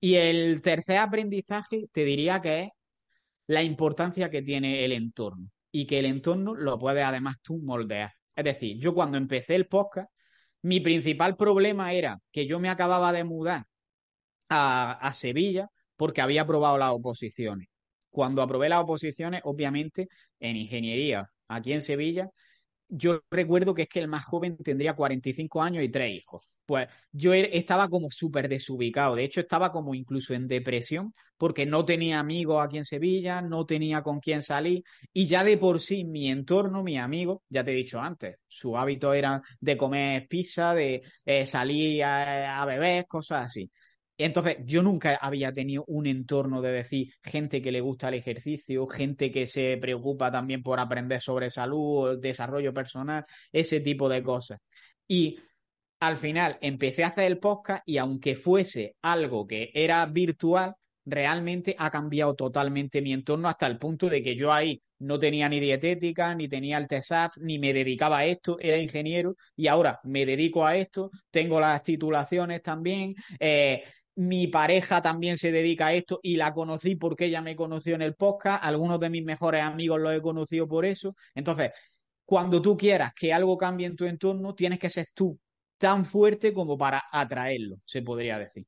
[0.00, 2.68] Y el tercer aprendizaje te diría que es
[3.46, 8.12] la importancia que tiene el entorno y que el entorno lo puedes además tú moldear.
[8.36, 10.08] Es decir, yo cuando empecé el podcast,
[10.62, 13.64] mi principal problema era que yo me acababa de mudar
[14.48, 17.66] a, Sevilla porque había aprobado las oposiciones.
[18.08, 20.06] Cuando aprobé las oposiciones, obviamente,
[20.38, 22.30] en ingeniería, aquí en Sevilla,
[22.88, 26.48] yo recuerdo que es que el más joven tendría 45 años y tres hijos.
[26.66, 29.14] Pues yo er, estaba como súper desubicado.
[29.16, 33.66] De hecho, estaba como incluso en depresión porque no tenía amigos aquí en Sevilla, no
[33.66, 34.82] tenía con quién salir.
[35.12, 38.76] Y ya de por sí, mi entorno, mi amigo, ya te he dicho antes, su
[38.78, 43.70] hábito era de comer pizza, de eh, salir a beber, cosas así.
[44.16, 48.86] Entonces, yo nunca había tenido un entorno de decir gente que le gusta el ejercicio,
[48.86, 54.60] gente que se preocupa también por aprender sobre salud, desarrollo personal, ese tipo de cosas.
[55.08, 55.38] Y
[56.00, 61.74] al final empecé a hacer el podcast y aunque fuese algo que era virtual, realmente
[61.78, 65.60] ha cambiado totalmente mi entorno hasta el punto de que yo ahí no tenía ni
[65.60, 70.24] dietética, ni tenía el TESAF, ni me dedicaba a esto, era ingeniero y ahora me
[70.24, 73.84] dedico a esto, tengo las titulaciones también, eh,
[74.16, 78.02] mi pareja también se dedica a esto y la conocí porque ella me conoció en
[78.02, 78.62] el podcast.
[78.62, 81.16] Algunos de mis mejores amigos los he conocido por eso.
[81.34, 81.72] Entonces,
[82.24, 85.38] cuando tú quieras que algo cambie en tu entorno, tienes que ser tú
[85.78, 88.66] tan fuerte como para atraerlo, se podría decir.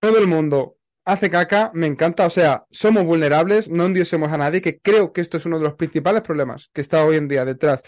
[0.00, 4.60] Todo el mundo hace caca, me encanta, o sea, somos vulnerables, no endiosemos a nadie,
[4.60, 7.44] que creo que esto es uno de los principales problemas que está hoy en día
[7.44, 7.82] detrás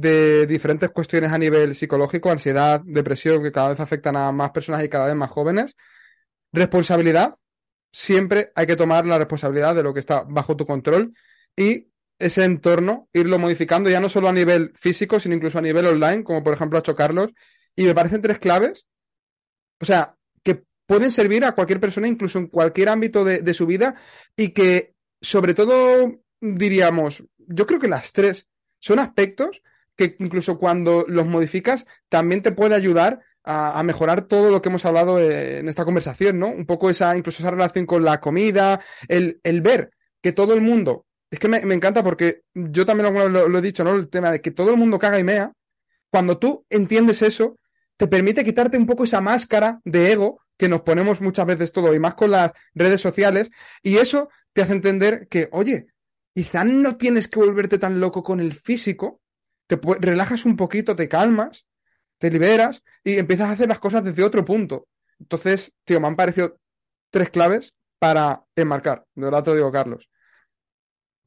[0.00, 4.84] de diferentes cuestiones a nivel psicológico, ansiedad, depresión, que cada vez afectan a más personas
[4.84, 5.76] y cada vez más jóvenes.
[6.52, 7.34] Responsabilidad,
[7.92, 11.14] siempre hay que tomar la responsabilidad de lo que está bajo tu control
[11.56, 11.88] y
[12.18, 16.24] ese entorno, irlo modificando ya no solo a nivel físico, sino incluso a nivel online,
[16.24, 17.32] como por ejemplo ha hecho Carlos.
[17.74, 18.86] Y me parecen tres claves,
[19.80, 23.66] o sea, que pueden servir a cualquier persona, incluso en cualquier ámbito de, de su
[23.66, 23.96] vida,
[24.34, 28.46] y que sobre todo diríamos, yo creo que las tres
[28.78, 29.62] son aspectos
[29.96, 34.84] que incluso cuando los modificas también te puede ayudar a, mejorar todo lo que hemos
[34.84, 36.48] hablado eh, en esta conversación, ¿no?
[36.48, 40.60] Un poco esa, incluso esa relación con la comida, el, el ver que todo el
[40.60, 43.94] mundo, es que me, encanta porque yo también lo, lo, he dicho, ¿no?
[43.94, 45.52] El tema de que todo el mundo caga y mea,
[46.10, 47.58] cuando tú entiendes eso,
[47.96, 51.94] te permite quitarte un poco esa máscara de ego que nos ponemos muchas veces todo,
[51.94, 53.50] y más con las redes sociales,
[53.82, 55.86] y eso te hace entender que, oye,
[56.34, 59.20] quizá no tienes que volverte tan loco con el físico,
[59.66, 61.66] te relajas un poquito, te calmas,
[62.18, 64.88] te liberas y empiezas a hacer las cosas desde otro punto.
[65.18, 66.58] Entonces, tío, me han parecido
[67.10, 69.04] tres claves para enmarcar.
[69.14, 70.10] De verdad te lo digo, Carlos.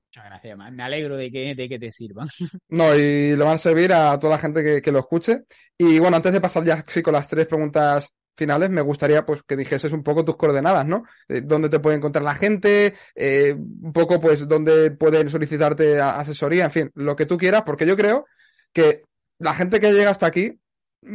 [0.07, 2.27] Muchas gracias, me alegro de que, de que te sirvan.
[2.69, 5.43] No, y lo van a servir a toda la gente que, que, lo escuche.
[5.77, 9.43] Y bueno, antes de pasar ya sí, con las tres preguntas finales, me gustaría pues
[9.43, 11.03] que dijeses un poco tus coordenadas, ¿no?
[11.27, 16.65] Eh, dónde te puede encontrar la gente, eh, un poco pues dónde pueden solicitarte asesoría,
[16.65, 18.25] en fin, lo que tú quieras, porque yo creo
[18.73, 19.03] que
[19.37, 20.59] la gente que llega hasta aquí,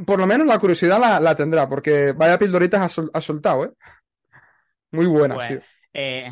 [0.06, 3.70] por lo menos la curiosidad la, tendrá, porque vaya pildoritas has, soltado, ¿eh?
[4.92, 5.60] Muy buenas, pues, tío.
[5.92, 6.30] Eh,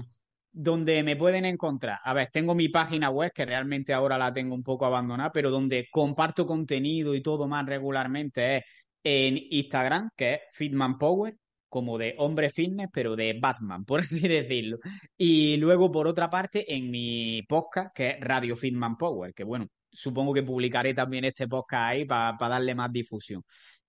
[0.53, 1.99] donde me pueden encontrar.
[2.05, 5.51] A ver, tengo mi página web que realmente ahora la tengo un poco abandonada, pero
[5.51, 8.65] donde comparto contenido y todo más regularmente es
[9.05, 11.37] en Instagram, que es Fitman Power,
[11.69, 14.79] como de hombre fitness, pero de Batman, por así decirlo.
[15.17, 19.67] Y luego, por otra parte, en mi podcast, que es Radio Fitman Power, que bueno,
[19.91, 23.43] supongo que publicaré también este podcast ahí para darle más difusión.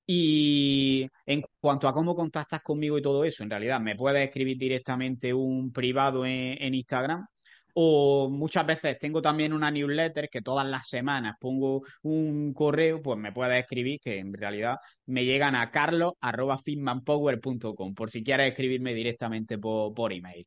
[0.06, 4.58] Y en cuanto a cómo contactas conmigo y todo eso, en realidad me puedes escribir
[4.58, 7.26] directamente un privado en Instagram,
[7.74, 13.18] o muchas veces tengo también una newsletter que todas las semanas pongo un correo, pues
[13.20, 19.58] me puedes escribir, que en realidad me llegan a carlos.fitmanpower.com, por si quieres escribirme directamente
[19.58, 20.46] por, por email.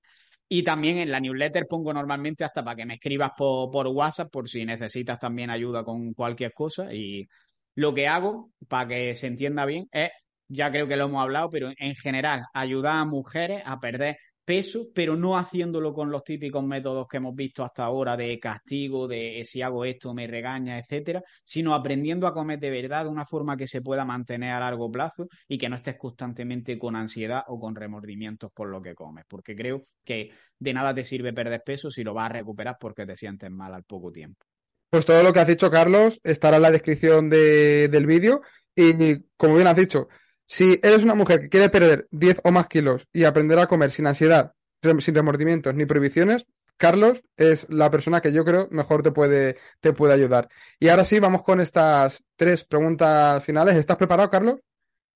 [0.48, 4.30] Y también en la newsletter pongo normalmente hasta para que me escribas por, por WhatsApp,
[4.30, 6.92] por si necesitas también ayuda con cualquier cosa.
[6.94, 7.26] Y
[7.74, 10.10] lo que hago, para que se entienda bien, es,
[10.48, 14.16] ya creo que lo hemos hablado, pero en general, ayudar a mujeres a perder
[14.46, 19.08] peso, pero no haciéndolo con los típicos métodos que hemos visto hasta ahora de castigo,
[19.08, 23.26] de si hago esto me regaña, etcétera, sino aprendiendo a comer de verdad de una
[23.26, 27.42] forma que se pueda mantener a largo plazo y que no estés constantemente con ansiedad
[27.48, 31.62] o con remordimientos por lo que comes, porque creo que de nada te sirve perder
[31.66, 34.46] peso si lo vas a recuperar porque te sientes mal al poco tiempo.
[34.88, 38.42] Pues todo lo que has dicho, Carlos, estará en la descripción del vídeo
[38.76, 40.06] y como bien has dicho,
[40.46, 43.90] si eres una mujer que quiere perder 10 o más kilos y aprender a comer
[43.90, 44.52] sin ansiedad,
[45.00, 49.92] sin remordimientos ni prohibiciones, Carlos es la persona que yo creo mejor te puede, te
[49.92, 50.48] puede ayudar.
[50.78, 53.76] Y ahora sí, vamos con estas tres preguntas finales.
[53.76, 54.56] ¿Estás preparado, Carlos?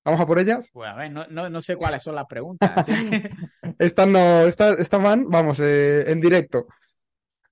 [0.03, 0.67] ¿Vamos a por ellas?
[0.73, 2.85] Pues a ver, no, sé cuáles son las preguntas.
[3.79, 6.65] estas no, estas, van, vamos, eh, en directo.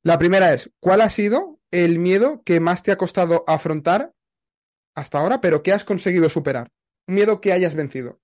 [0.01, 4.13] La primera es, ¿cuál ha sido el miedo que más te ha costado afrontar
[4.95, 6.71] hasta ahora, pero que has conseguido superar?
[7.09, 8.19] Miedo que hayas vencido.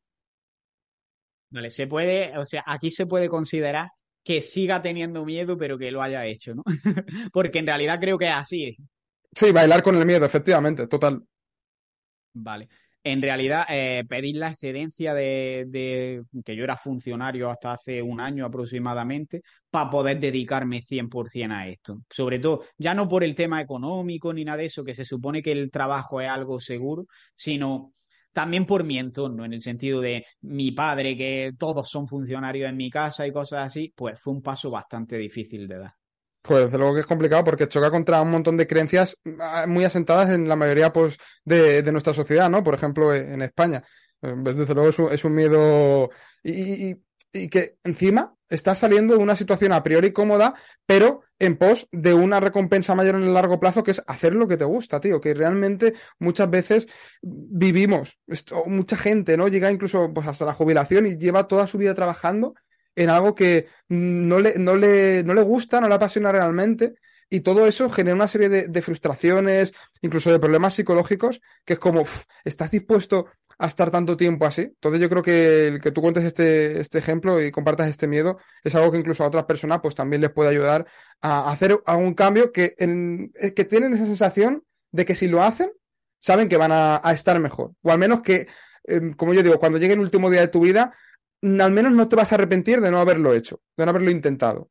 [1.49, 3.89] Vale, se puede, o sea, aquí se puede considerar
[4.23, 6.63] que siga teniendo miedo, pero que lo haya hecho, ¿no?
[7.31, 8.77] Porque en realidad creo que es así.
[9.31, 11.23] Sí, bailar con el miedo, efectivamente, total.
[12.33, 12.67] Vale.
[13.03, 18.19] En realidad, eh, pedir la excedencia de, de, que yo era funcionario hasta hace un
[18.19, 22.01] año aproximadamente, para poder dedicarme 100% a esto.
[22.09, 25.43] Sobre todo, ya no por el tema económico ni nada de eso, que se supone
[25.43, 27.05] que el trabajo es algo seguro,
[27.35, 27.93] sino
[28.35, 32.75] también por mi entorno, en el sentido de mi padre, que todos son funcionarios en
[32.75, 35.93] mi casa y cosas así, pues fue un paso bastante difícil de dar.
[36.41, 39.85] Pues desde luego que es complicado porque choca contra un montón de creencias ah, muy
[39.85, 42.61] asentadas en la mayoría pues, de, de nuestra sociedad, ¿no?
[42.61, 43.81] Por ejemplo, en España.
[44.21, 46.09] Eh, desde luego es un, miedo
[46.43, 46.95] y,
[47.35, 50.55] y, que encima está saliendo de una situación a priori cómoda,
[50.85, 54.47] pero en pos de una recompensa mayor en el largo plazo, que es hacer lo
[54.47, 55.19] que te gusta, tío.
[55.19, 56.87] Que realmente muchas veces
[57.21, 59.47] vivimos, esto, mucha gente, ¿no?
[59.47, 62.55] Llega incluso pues, hasta la jubilación y lleva toda su vida trabajando
[62.95, 66.95] en algo que no le, no le, no le gusta, no le apasiona realmente.
[67.29, 72.05] Y todo eso genera una serie de, frustraciones, incluso de problemas psicológicos, que es como,
[72.43, 73.25] ¿estás dispuesto
[73.57, 74.61] a estar tanto tiempo así?
[74.61, 78.37] Entonces yo creo que el que tú cuentes este, este ejemplo y compartas este miedo
[78.63, 80.85] es algo que incluso a otras personas pues también les puede ayudar
[81.21, 85.71] a hacer algún cambio que, en, que tienen esa sensación de que si lo hacen,
[86.19, 87.73] saben que van a, a estar mejor.
[87.81, 88.47] O al menos que,
[88.85, 90.93] eh, como yo digo, cuando llegue el último día de tu vida,
[91.41, 94.69] al menos no te vas a arrepentir de no haberlo hecho, de no haberlo intentado.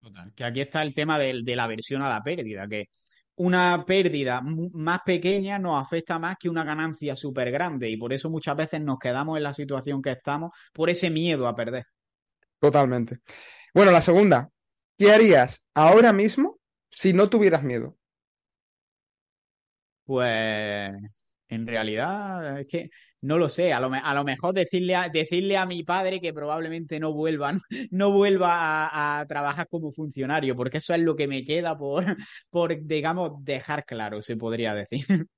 [0.00, 0.32] Total.
[0.34, 2.88] Que aquí está el tema de, de la aversión a la pérdida, que
[3.36, 8.30] una pérdida más pequeña nos afecta más que una ganancia súper grande y por eso
[8.30, 11.86] muchas veces nos quedamos en la situación que estamos por ese miedo a perder.
[12.60, 13.18] Totalmente.
[13.74, 14.48] Bueno, la segunda,
[14.96, 16.58] ¿qué harías ahora mismo
[16.90, 17.96] si no tuvieras miedo?
[20.04, 20.92] Pues
[21.48, 22.90] en realidad es que
[23.24, 27.12] no lo sé, a lo, mejor decirle a, decirle a mi padre que probablemente no
[27.14, 27.60] vuelva, no,
[27.90, 32.04] no vuelva a, trabajar como funcionario, porque eso es lo que me queda por,
[32.82, 35.06] digamos, dejar claro, se podría decir.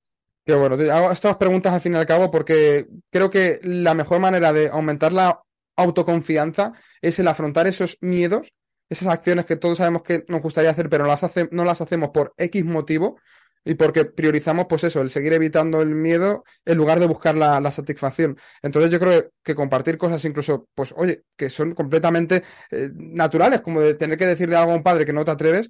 [0.45, 4.19] Qué bueno, hago estas preguntas al fin y al cabo porque creo que la mejor
[4.19, 5.41] manera de aumentar la
[5.75, 8.53] autoconfianza es el afrontar esos miedos,
[8.89, 11.81] esas acciones que todos sabemos que nos gustaría hacer, pero no las, hace, no las
[11.81, 13.19] hacemos por X motivo,
[13.67, 17.69] y porque priorizamos, pues eso, el seguir evitando el miedo en lugar de buscar la,
[17.71, 18.37] satisfacción.
[18.61, 23.81] Entonces yo creo que compartir cosas incluso, pues oye, que son completamente eh, naturales, como
[23.81, 25.69] de tener que decirle algo a un padre que no te atreves,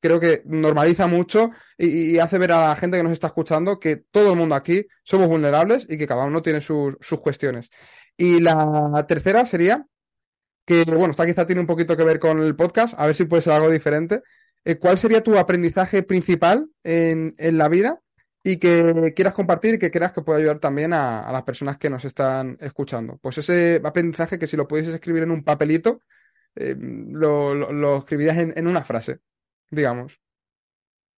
[0.00, 3.78] creo que normaliza mucho y, y, hace ver a la gente que nos está escuchando
[3.78, 7.70] que todo el mundo aquí somos vulnerables y que cada uno tiene sus, sus cuestiones.
[8.16, 9.86] Y la tercera sería
[10.66, 13.24] que, bueno, esta quizá tiene un poquito que ver con el podcast, a ver si
[13.24, 14.22] puede ser algo diferente,
[14.80, 18.00] ¿cuál sería tu aprendizaje principal en, en, la vida
[18.42, 21.90] y que quieras compartir y que creas que puede ayudar también a, las personas que
[21.90, 23.18] nos están escuchando?
[23.18, 26.02] Pues ese aprendizaje que si lo pudieses escribir en un papelito,
[26.56, 29.20] eh, lo, lo, lo, escribirías en, en una frase,
[29.70, 30.20] digamos.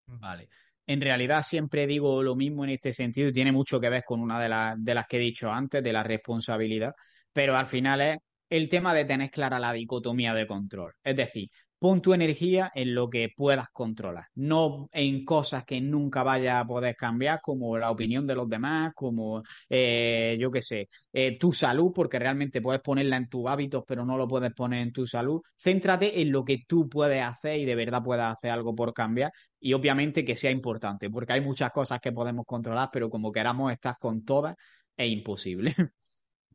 [0.07, 0.49] Vale.
[0.89, 4.21] En realidad siempre digo lo mismo en este sentido y tiene mucho que ver con
[4.21, 6.95] una de, la, de las que he dicho antes, de la responsabilidad,
[7.31, 8.19] pero al final es
[8.49, 10.95] el tema de tener clara la dicotomía de control.
[11.05, 16.23] Es decir, pon tu energía en lo que puedas controlar, no en cosas que nunca
[16.23, 20.89] vaya a poder cambiar, como la opinión de los demás, como eh, yo qué sé,
[21.13, 24.83] eh, tu salud, porque realmente puedes ponerla en tus hábitos, pero no lo puedes poner
[24.83, 25.41] en tu salud.
[25.57, 29.33] Céntrate en lo que tú puedes hacer y de verdad puedas hacer algo por cambiar
[29.61, 33.73] y obviamente que sea importante, porque hay muchas cosas que podemos controlar, pero como queramos
[33.73, 34.57] estar con todas,
[34.97, 35.75] es imposible.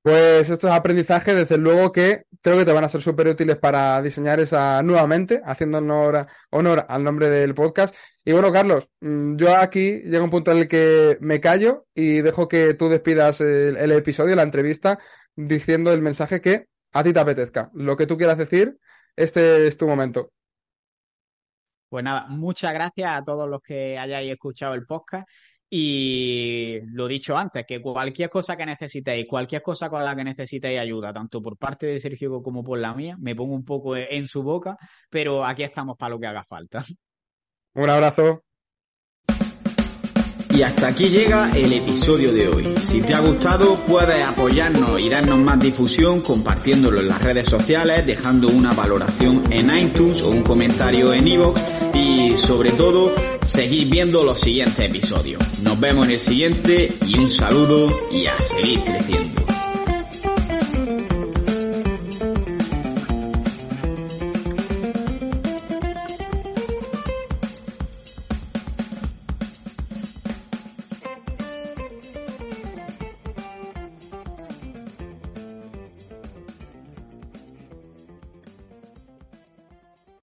[0.03, 4.01] Pues estos aprendizajes, desde luego que creo que te van a ser súper útiles para
[4.01, 7.95] diseñar esa nuevamente, haciendo honor, al nombre del podcast.
[8.25, 12.19] Y bueno, Carlos, mm, yo aquí llega un punto en el que me callo y
[12.21, 14.99] dejo que tú despidas el, el episodio, la entrevista,
[15.37, 17.71] diciendo el mensaje que a ti te apetezca.
[17.73, 18.77] Lo que tú quieras decir,
[19.15, 20.33] este es tu momento.
[21.87, 25.29] Pues nada, muchas gracias a todos los que hayáis escuchado el podcast
[25.75, 30.79] y lo dicho antes, que cualquier cosa que necesitéis, cualquier cosa con la que necesitéis
[30.79, 34.27] ayuda, tanto por parte de Sergio como por la mía, me pongo un poco en
[34.27, 34.77] su boca,
[35.09, 36.85] pero aquí estamos para lo que haga falta.
[37.73, 38.43] Un abrazo.
[40.55, 42.75] Y hasta aquí llega el episodio de hoy.
[42.79, 48.05] Si te ha gustado, puedes apoyarnos y darnos más difusión compartiéndolo en las redes sociales,
[48.05, 51.59] dejando una valoración en iTunes o un comentario en iVoox
[51.95, 55.41] y sobre todo, seguir viendo los siguientes episodios.
[55.63, 59.32] Nos vemos en el siguiente y un saludo y a seguir creciendo.